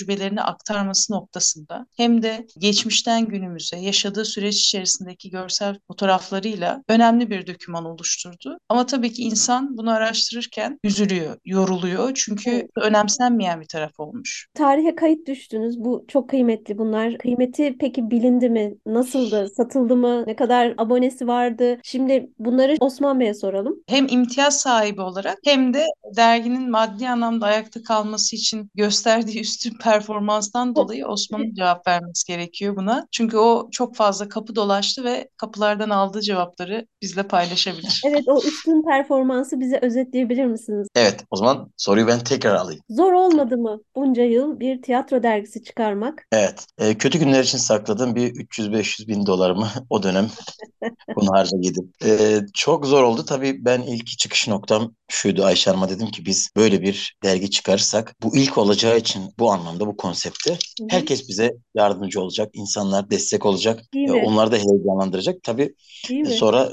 aktarması 0.42 1.14
noktasında 1.14 1.86
hem 1.98 2.22
de 2.22 2.48
geçmişten 2.60 3.26
günümüze 3.26 3.78
yaşadığı 3.78 4.26
süreç 4.26 4.56
içerisindeki 4.62 5.30
görsel 5.30 5.80
fotoğraflarıyla 5.88 6.84
önemli 6.88 7.30
bir 7.30 7.48
doküman 7.48 7.86
oluşturdu. 7.86 8.58
Ama 8.70 8.86
tabii 8.86 9.14
ki 9.14 9.24
insan 9.24 9.78
bunu 9.78 9.92
araştırırken 9.92 10.80
üzülüyor, 10.84 11.38
yoruluyor. 11.46 12.12
Çünkü 12.16 12.68
önemsenmeyen 12.78 13.62
bir 13.62 13.68
taraf 13.68 14.00
olmuş. 14.00 14.48
Tarihe 14.54 14.96
kayıt 14.96 15.28
düştünüz. 15.28 15.80
Bu 15.80 16.06
çok 16.08 16.30
kıymetli 16.30 16.78
bunlar. 16.78 17.18
Kıymeti 17.18 17.76
peki 17.80 18.12
bilindi 18.12 18.50
mi? 18.50 18.74
Nasıldı? 18.86 19.50
Satıldı 19.58 19.96
mı? 19.96 20.24
Ne 20.28 20.36
kadar 20.36 20.74
abonesi 20.78 21.28
vardı? 21.28 21.78
Şimdi 21.84 22.30
bunları 22.40 22.76
Osman 22.80 23.20
Bey'e 23.20 23.34
soralım. 23.34 23.76
hem 23.88 24.08
imtiyaz 24.10 24.60
sahibi 24.62 25.02
olarak 25.02 25.38
hem 25.46 25.74
de 25.74 25.86
derginin 26.16 26.72
maddi 26.72 27.10
anlamda 27.10 27.46
ayakta 27.46 27.84
kalması 27.84 28.36
için 28.36 28.70
gösterdiği 28.76 29.40
üstün 29.42 29.74
performanstan 29.82 30.76
dolayı 30.76 31.06
Osman'ın 31.08 31.54
cevap 31.54 31.88
vermesi 31.88 32.28
gerekiyor 32.28 32.76
buna. 32.76 33.08
Çünkü 33.12 33.38
o 33.38 33.70
çok 33.72 33.96
fazla 33.96 34.30
kapı 34.30 34.56
dolaştı 34.56 35.04
ve 35.04 35.30
kapılardan 35.38 35.90
aldığı 35.90 36.22
cevapları 36.22 36.88
bizle 37.02 37.24
paylaşabilir. 37.24 38.02
Evet 38.06 38.24
o 38.28 38.38
üstün 38.38 38.84
performansı 38.84 39.60
bize 39.60 39.80
özetleyebilir 39.82 40.46
misiniz? 40.46 40.88
Evet, 40.96 41.24
o 41.32 41.36
zaman 41.36 41.72
soruyu 41.78 42.08
ben 42.08 42.20
tekrar 42.20 42.56
alayım. 42.56 42.82
Zor 42.90 43.14
olmadı 43.14 43.58
mı 43.58 43.82
bunca 43.96 44.24
yıl 44.24 44.60
bir 44.60 44.82
tiyatro 44.82 45.24
dergisi 45.24 45.64
çıkarmak? 45.64 46.28
Evet, 46.32 46.66
e, 46.78 46.98
kötü 46.98 47.20
günler 47.20 47.44
için 47.44 47.58
sakladığım 47.58 48.16
bir 48.16 48.32
300-500 48.36 49.08
bin 49.08 49.26
dolarımı 49.26 49.68
o 49.90 50.04
dönem 50.04 50.28
bunu 51.16 51.32
harca 51.32 51.58
yedim. 51.58 51.94
E, 52.06 52.40
çok 52.54 52.86
zor 52.86 53.04
oldu. 53.04 53.26
Tabii 53.26 53.66
ben 53.66 53.82
ilk 53.82 54.08
çıkış 54.08 54.48
noktam 54.48 54.94
şuydu 55.12 55.44
Ayşe 55.46 55.70
Hanım'a 55.70 55.90
dedim 55.90 56.08
ki 56.08 56.26
biz 56.26 56.50
böyle 56.56 56.82
bir 56.82 57.16
dergi 57.24 57.50
çıkarırsak 57.50 58.16
bu 58.24 58.38
ilk 58.38 58.58
olacağı 58.58 58.98
için 58.98 59.24
bu 59.40 59.52
anlamda 59.52 59.88
bu 59.88 59.98
konsepte 59.98 60.58
herkes 60.90 61.30
bize 61.30 61.54
yardımcı 61.76 62.22
olacak, 62.22 62.50
insanlar 62.54 63.10
destek 63.10 63.46
olacak, 63.46 63.84
e, 63.96 64.12
onları 64.12 64.52
da 64.52 64.56
heyecanlandıracak. 64.56 65.44
Tabii 65.44 65.76
Değil 66.10 66.22
mi? 66.22 66.34
sonra 66.34 66.72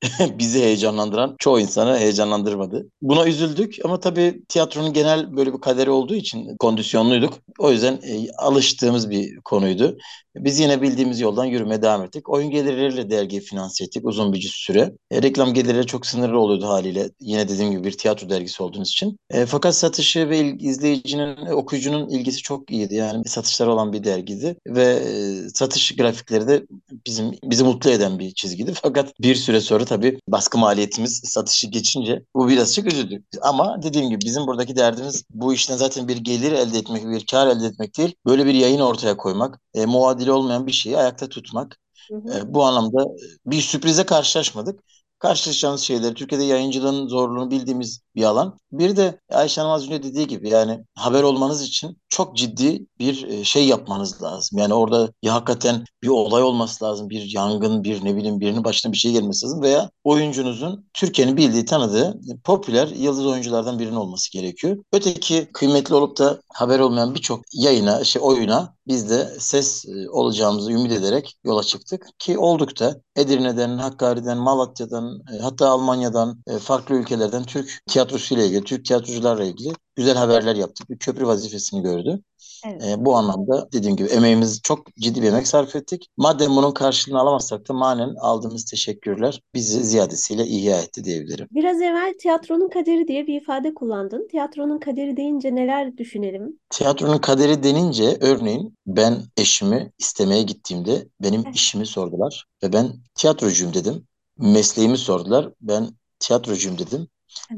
e, 0.00 0.38
bizi 0.38 0.60
heyecanlandıran 0.60 1.36
çoğu 1.38 1.60
insanı 1.60 1.98
heyecanlandırmadı. 1.98 2.86
Buna 3.02 3.26
üzüldük 3.26 3.76
ama 3.84 4.00
tabii 4.00 4.42
tiyatronun 4.48 4.92
genel 4.92 5.36
böyle 5.36 5.52
bir 5.52 5.60
kaderi 5.60 5.90
olduğu 5.90 6.14
için 6.14 6.56
kondisyonluyduk. 6.56 7.34
O 7.58 7.70
yüzden 7.70 7.92
e, 7.94 8.30
alıştığımız 8.38 9.10
bir 9.10 9.36
konuydu. 9.44 9.96
Biz 10.36 10.60
yine 10.60 10.82
bildiğimiz 10.82 11.20
yoldan 11.20 11.44
yürümeye 11.44 11.82
devam 11.82 12.02
ettik. 12.02 12.28
Oyun 12.28 12.50
gelirleriyle 12.50 13.10
dergiyi 13.10 13.40
finanse 13.40 13.84
ettik 13.84 14.02
uzun 14.06 14.32
bir 14.32 14.40
süre. 14.40 14.92
E, 15.10 15.22
reklam 15.22 15.54
gelirleri 15.54 15.86
çok 15.86 16.06
sınırlı 16.06 16.38
oluyordu 16.38 16.66
haliyle. 16.66 17.10
Yine 17.20 17.48
dediğim 17.48 17.70
gibi 17.70 17.84
bir 17.84 17.92
tiyatro 17.98 18.30
dergisi 18.30 18.62
olduğunuz 18.62 18.88
için. 18.88 19.18
E, 19.30 19.46
fakat 19.46 19.74
satışı 19.74 20.30
ve 20.30 20.56
izleyicinin, 20.58 21.46
e, 21.46 21.52
okuyucunun 21.54 22.08
ilgisi 22.08 22.42
çok 22.42 22.70
iyiydi. 22.70 22.94
Yani 22.94 23.28
satışlar 23.28 23.66
olan 23.66 23.92
bir 23.92 24.04
dergiydi 24.04 24.56
ve 24.66 24.84
e, 24.84 25.48
satış 25.48 25.96
grafikleri 25.96 26.48
de 26.48 26.66
bizim 27.06 27.32
bizi 27.44 27.64
mutlu 27.64 27.90
eden 27.90 28.18
bir 28.18 28.30
çizgiydi. 28.34 28.72
Fakat 28.82 29.20
bir 29.20 29.34
süre 29.34 29.60
sonra 29.60 29.84
tabii 29.84 30.18
baskı 30.28 30.58
maliyetimiz 30.58 31.20
satışı 31.24 31.66
geçince 31.66 32.22
bu 32.34 32.48
birazcık 32.48 32.86
üzüldük. 32.92 33.24
Ama 33.42 33.82
dediğim 33.82 34.10
gibi 34.10 34.20
bizim 34.24 34.46
buradaki 34.46 34.76
derdimiz 34.76 35.24
bu 35.30 35.54
işten 35.54 35.76
zaten 35.76 36.08
bir 36.08 36.16
gelir 36.16 36.52
elde 36.52 36.78
etmek, 36.78 37.04
bir 37.08 37.26
kar 37.26 37.46
elde 37.46 37.66
etmek 37.66 37.98
değil. 37.98 38.14
Böyle 38.26 38.46
bir 38.46 38.54
yayın 38.54 38.80
ortaya 38.80 39.16
koymak, 39.16 39.60
e, 39.74 39.86
muadili 40.24 40.32
olmayan 40.32 40.66
bir 40.66 40.72
şeyi 40.72 40.98
ayakta 40.98 41.28
tutmak. 41.28 41.80
Hı 42.10 42.14
hı. 42.16 42.34
E, 42.34 42.54
bu 42.54 42.64
anlamda 42.64 43.06
bir 43.46 43.60
sürprize 43.60 44.06
karşılaşmadık. 44.06 44.80
Karşılaşacağımız 45.24 45.80
şeyleri 45.80 46.14
Türkiye'de 46.14 46.44
yayıncılığın 46.44 47.08
zorluğunu 47.08 47.50
bildiğimiz 47.50 48.00
bir 48.14 48.24
alan. 48.24 48.58
Bir 48.72 48.96
de 48.96 49.20
Ayşe 49.32 49.60
Hanım 49.60 49.72
az 49.72 49.84
önce 49.84 50.02
dediği 50.02 50.26
gibi 50.26 50.48
yani 50.48 50.84
haber 50.94 51.22
olmanız 51.22 51.62
için 51.62 51.98
çok 52.08 52.36
ciddi 52.36 52.86
bir 52.98 53.28
e, 53.28 53.44
şey 53.44 53.66
yapmanız 53.66 54.22
lazım. 54.22 54.58
Yani 54.58 54.74
orada 54.74 55.12
ya 55.22 55.34
hakikaten 55.34 55.84
bir 56.02 56.08
olay 56.08 56.42
olması 56.42 56.84
lazım. 56.84 57.10
Bir 57.10 57.34
yangın, 57.34 57.84
bir 57.84 58.04
ne 58.04 58.16
bileyim 58.16 58.40
birinin 58.40 58.64
başına 58.64 58.92
bir 58.92 58.96
şey 58.96 59.12
gelmesi 59.12 59.46
lazım. 59.46 59.62
Veya 59.62 59.90
oyuncunuzun 60.04 60.86
Türkiye'nin 60.94 61.36
bildiği, 61.36 61.64
tanıdığı 61.64 62.20
popüler 62.44 62.88
yıldız 62.88 63.26
oyunculardan 63.26 63.78
birinin 63.78 63.96
olması 63.96 64.32
gerekiyor. 64.32 64.76
Öteki 64.92 65.48
kıymetli 65.52 65.94
olup 65.94 66.18
da 66.18 66.40
haber 66.54 66.78
olmayan 66.78 67.14
birçok 67.14 67.40
yayına, 67.52 68.04
şey 68.04 68.22
oyuna 68.24 68.74
biz 68.86 69.10
de 69.10 69.36
ses 69.38 69.84
e, 69.84 70.10
olacağımızı 70.10 70.72
ümit 70.72 70.92
ederek 70.92 71.36
yola 71.44 71.62
çıktık. 71.62 72.06
Ki 72.18 72.38
olduk 72.38 72.80
da 72.80 73.00
Edirne'den, 73.16 73.78
Hakkari'den, 73.78 74.38
Malatya'dan, 74.38 75.13
e, 75.34 75.38
hatta 75.42 75.68
Almanya'dan, 75.68 76.42
e, 76.46 76.58
farklı 76.58 76.94
ülkelerden 76.94 77.44
Türk 77.44 77.82
tiyatrosuyla 77.86 78.44
ilgili, 78.44 78.64
Türk 78.64 78.84
tiyatrocularla 78.84 79.44
ilgili 79.44 79.72
güzel 79.96 80.16
haberler 80.16 80.56
yaptık. 80.56 80.90
Bir 80.90 80.98
köprü 80.98 81.26
vazifesini 81.26 81.82
gördü. 81.82 82.20
Evet. 82.66 82.84
E, 82.84 83.04
bu 83.04 83.16
anlamda 83.16 83.68
dediğim 83.72 83.96
gibi 83.96 84.08
emeğimiz 84.08 84.62
çok 84.62 84.96
ciddi 84.96 85.22
bir 85.22 85.28
emek 85.28 85.46
sarf 85.46 85.76
ettik. 85.76 86.10
Madem 86.16 86.56
bunun 86.56 86.72
karşılığını 86.72 87.20
alamazsak 87.20 87.68
da 87.68 87.72
manen 87.72 88.14
aldığımız 88.20 88.64
teşekkürler 88.64 89.40
bizi 89.54 89.84
ziyadesiyle 89.84 90.46
ihya 90.46 90.80
etti 90.80 91.04
diyebilirim. 91.04 91.48
Biraz 91.50 91.80
evvel 91.80 92.14
tiyatronun 92.18 92.68
kaderi 92.68 93.08
diye 93.08 93.26
bir 93.26 93.40
ifade 93.40 93.74
kullandın. 93.74 94.28
Tiyatronun 94.30 94.78
kaderi 94.78 95.16
deyince 95.16 95.54
neler 95.54 95.96
düşünelim? 95.96 96.58
Tiyatronun 96.70 97.18
kaderi 97.18 97.62
denince 97.62 98.18
örneğin 98.20 98.74
ben 98.86 99.22
eşimi 99.36 99.92
istemeye 99.98 100.42
gittiğimde 100.42 101.08
benim 101.22 101.42
Evet. 101.46 101.56
işimi 101.56 101.86
sordular 101.86 102.46
ve 102.62 102.72
ben 102.72 102.92
tiyatrocuyum 103.14 103.74
dedim. 103.74 104.06
Mesleğimi 104.38 104.98
sordular. 104.98 105.48
Ben 105.60 105.90
tiyatrocuyum 106.18 106.78
dedim. 106.78 107.08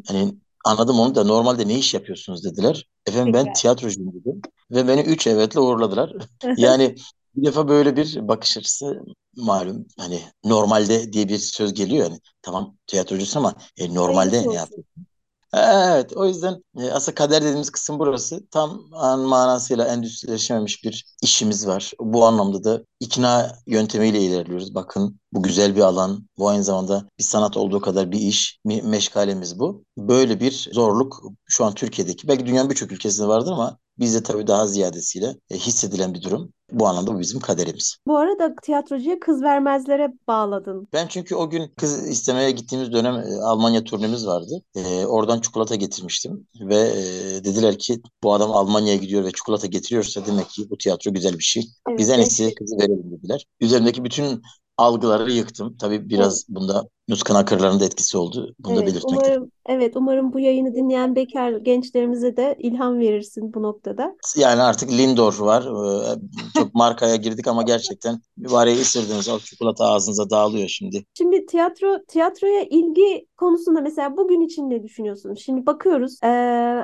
Hani 0.06 0.34
anladım 0.64 1.00
onu 1.00 1.14
da 1.14 1.24
normalde 1.24 1.68
ne 1.68 1.78
iş 1.78 1.94
yapıyorsunuz 1.94 2.44
dediler. 2.44 2.88
Efendim 3.06 3.32
ben 3.34 3.52
tiyatrocuyum 3.52 4.12
dedim 4.14 4.42
ve 4.70 4.88
beni 4.88 5.00
üç 5.00 5.26
evetle 5.26 5.60
uğurladılar. 5.60 6.12
Yani 6.56 6.94
bir 7.36 7.46
defa 7.46 7.68
böyle 7.68 7.96
bir 7.96 8.28
bakış 8.28 8.56
açısı 8.56 9.00
malum 9.36 9.86
hani 9.98 10.20
normalde 10.44 11.12
diye 11.12 11.28
bir 11.28 11.38
söz 11.38 11.74
geliyor 11.74 12.04
yani 12.06 12.20
tamam 12.42 12.76
tiyatrocusun 12.86 13.40
ama 13.40 13.54
e, 13.76 13.94
normalde 13.94 14.48
ne 14.48 14.54
yapıyorsun? 14.54 15.06
Evet, 15.54 16.12
o 16.16 16.26
yüzden 16.26 16.64
e, 16.78 16.90
aslında 16.90 17.14
kader 17.14 17.42
dediğimiz 17.42 17.70
kısım 17.70 17.98
burası. 17.98 18.46
Tam 18.50 18.80
an 18.92 19.20
manasıyla 19.20 19.84
endüstrileşememiş 19.88 20.84
bir 20.84 21.04
işimiz 21.22 21.66
var. 21.66 21.92
Bu 22.00 22.26
anlamda 22.26 22.64
da 22.64 22.82
ikna 23.00 23.52
yöntemiyle 23.66 24.20
ilerliyoruz. 24.22 24.74
Bakın 24.74 25.20
bu 25.32 25.42
güzel 25.42 25.76
bir 25.76 25.80
alan. 25.80 26.28
Bu 26.38 26.48
aynı 26.48 26.64
zamanda 26.64 27.08
bir 27.18 27.24
sanat 27.24 27.56
olduğu 27.56 27.80
kadar 27.80 28.12
bir 28.12 28.18
iş. 28.20 28.58
Me- 28.66 28.82
meşgalemiz 28.82 29.58
bu. 29.58 29.84
Böyle 29.98 30.40
bir 30.40 30.68
zorluk 30.72 31.22
şu 31.46 31.64
an 31.64 31.74
Türkiye'deki, 31.74 32.28
belki 32.28 32.46
dünyanın 32.46 32.70
birçok 32.70 32.92
ülkesinde 32.92 33.28
vardır 33.28 33.52
ama 33.52 33.78
bizde 33.98 34.22
tabii 34.22 34.46
daha 34.46 34.66
ziyadesiyle 34.66 35.36
e, 35.50 35.56
hissedilen 35.56 36.14
bir 36.14 36.22
durum. 36.22 36.52
Bu 36.72 36.86
anlamda 36.86 37.14
bu 37.14 37.20
bizim 37.20 37.40
kaderimiz. 37.40 37.96
Bu 38.06 38.18
arada 38.18 38.54
tiyatrocuya 38.62 39.20
kız 39.20 39.42
vermezlere 39.42 40.12
bağladın. 40.28 40.88
Ben 40.92 41.06
çünkü 41.06 41.34
o 41.34 41.50
gün 41.50 41.72
kız 41.76 42.08
istemeye 42.08 42.50
gittiğimiz 42.50 42.92
dönem 42.92 43.14
e, 43.14 43.42
Almanya 43.42 43.84
turnemiz 43.84 44.26
vardı. 44.26 44.62
E, 44.74 45.06
oradan 45.06 45.40
çikolata 45.40 45.74
getirmiştim 45.74 46.46
ve 46.60 46.76
e, 46.76 47.44
dediler 47.44 47.78
ki 47.78 48.00
bu 48.22 48.34
adam 48.34 48.50
Almanya'ya 48.50 48.96
gidiyor 48.96 49.24
ve 49.24 49.32
çikolata 49.32 49.66
getiriyorsa 49.66 50.26
demek 50.26 50.50
ki 50.50 50.70
bu 50.70 50.78
tiyatro 50.78 51.12
güzel 51.12 51.38
bir 51.38 51.44
şey. 51.44 51.62
Evet, 51.88 51.98
Biz 51.98 52.10
en 52.10 52.18
iyisi 52.18 52.44
evet. 52.44 52.54
kızı 52.54 52.76
verelim 52.76 53.10
dediler. 53.18 53.46
Üzerimdeki 53.60 54.04
bütün 54.04 54.42
algıları 54.76 55.32
yıktım. 55.32 55.76
Tabii 55.76 56.08
biraz 56.10 56.44
bunda 56.48 56.88
Nuskan 57.08 57.34
Akırlar'ın 57.34 57.80
da 57.80 57.84
etkisi 57.84 58.18
oldu. 58.18 58.54
Bunu 58.58 58.76
da 58.76 58.80
Evet, 58.80 58.90
belirtmek 58.92 59.20
umarım 59.20 59.50
evet 59.68 59.96
umarım 59.96 60.32
bu 60.32 60.40
yayını 60.40 60.74
dinleyen 60.74 61.16
bekar 61.16 61.52
gençlerimize 61.52 62.36
de 62.36 62.56
ilham 62.58 62.98
verirsin 62.98 63.54
bu 63.54 63.62
noktada. 63.62 64.16
Yani 64.36 64.62
artık 64.62 64.90
Lindor 64.92 65.38
var. 65.38 65.62
Ee, 65.62 66.18
Çok 66.54 66.74
markaya 66.74 67.16
girdik 67.16 67.48
ama 67.48 67.62
gerçekten 67.62 68.20
mübareği 68.36 68.80
ısırdınız. 68.80 69.28
O 69.28 69.38
çikolata 69.40 69.84
ağzınıza 69.84 70.30
dağılıyor 70.30 70.68
şimdi. 70.68 71.04
Şimdi 71.14 71.46
tiyatro 71.46 72.04
tiyatroya 72.08 72.62
ilgi 72.62 73.26
konusunda 73.36 73.80
mesela 73.80 74.16
bugün 74.16 74.40
için 74.40 74.70
ne 74.70 74.82
düşünüyorsun? 74.82 75.34
Şimdi 75.34 75.66
bakıyoruz 75.66 76.18
eee, 76.22 76.28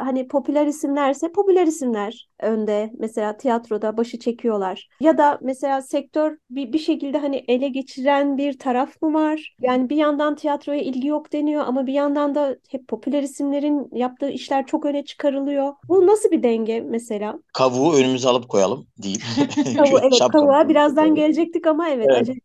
hani 0.04 0.28
popüler 0.28 0.66
isimlerse 0.66 1.32
popüler 1.32 1.66
isimler 1.66 2.28
önde 2.40 2.90
mesela 2.98 3.36
tiyatroda 3.36 3.96
başı 3.96 4.18
çekiyorlar. 4.18 4.88
Ya 5.00 5.18
da 5.18 5.38
mesela 5.42 5.82
sektör 5.82 6.38
bir, 6.50 6.72
bir 6.72 6.78
şekilde 6.78 7.18
hani 7.18 7.44
ele 7.48 7.68
geçiren 7.68 8.38
bir 8.38 8.58
taraf 8.58 9.02
mı 9.02 9.14
var? 9.14 9.56
Yani 9.60 9.90
bir 9.90 9.96
yandan 9.96 10.34
tiyatroya 10.36 10.82
ilgi 10.82 11.08
yok 11.08 11.32
deniyor 11.32 11.64
ama 11.66 11.86
bir 11.86 11.92
yandan 11.92 12.34
da 12.34 12.56
hep 12.74 12.88
popüler 12.88 13.22
isimlerin 13.22 13.88
yaptığı 13.92 14.30
işler 14.30 14.66
çok 14.66 14.84
öne 14.86 15.04
çıkarılıyor. 15.04 15.72
Bu 15.88 16.06
nasıl 16.06 16.30
bir 16.30 16.42
denge 16.42 16.80
mesela? 16.80 17.42
Kavuğu 17.54 17.94
önümüze 17.94 18.28
alıp 18.28 18.48
koyalım 18.48 18.86
değil. 19.02 19.20
Kavu, 19.76 19.98
evet 20.02 20.14
Şapkamızı 20.14 20.28
kavuğa 20.28 20.68
birazdan 20.68 21.14
gelecektik 21.14 21.66
ama 21.66 21.88
evet, 21.88 22.06
Evet. 22.10 22.22
acele 22.22 22.38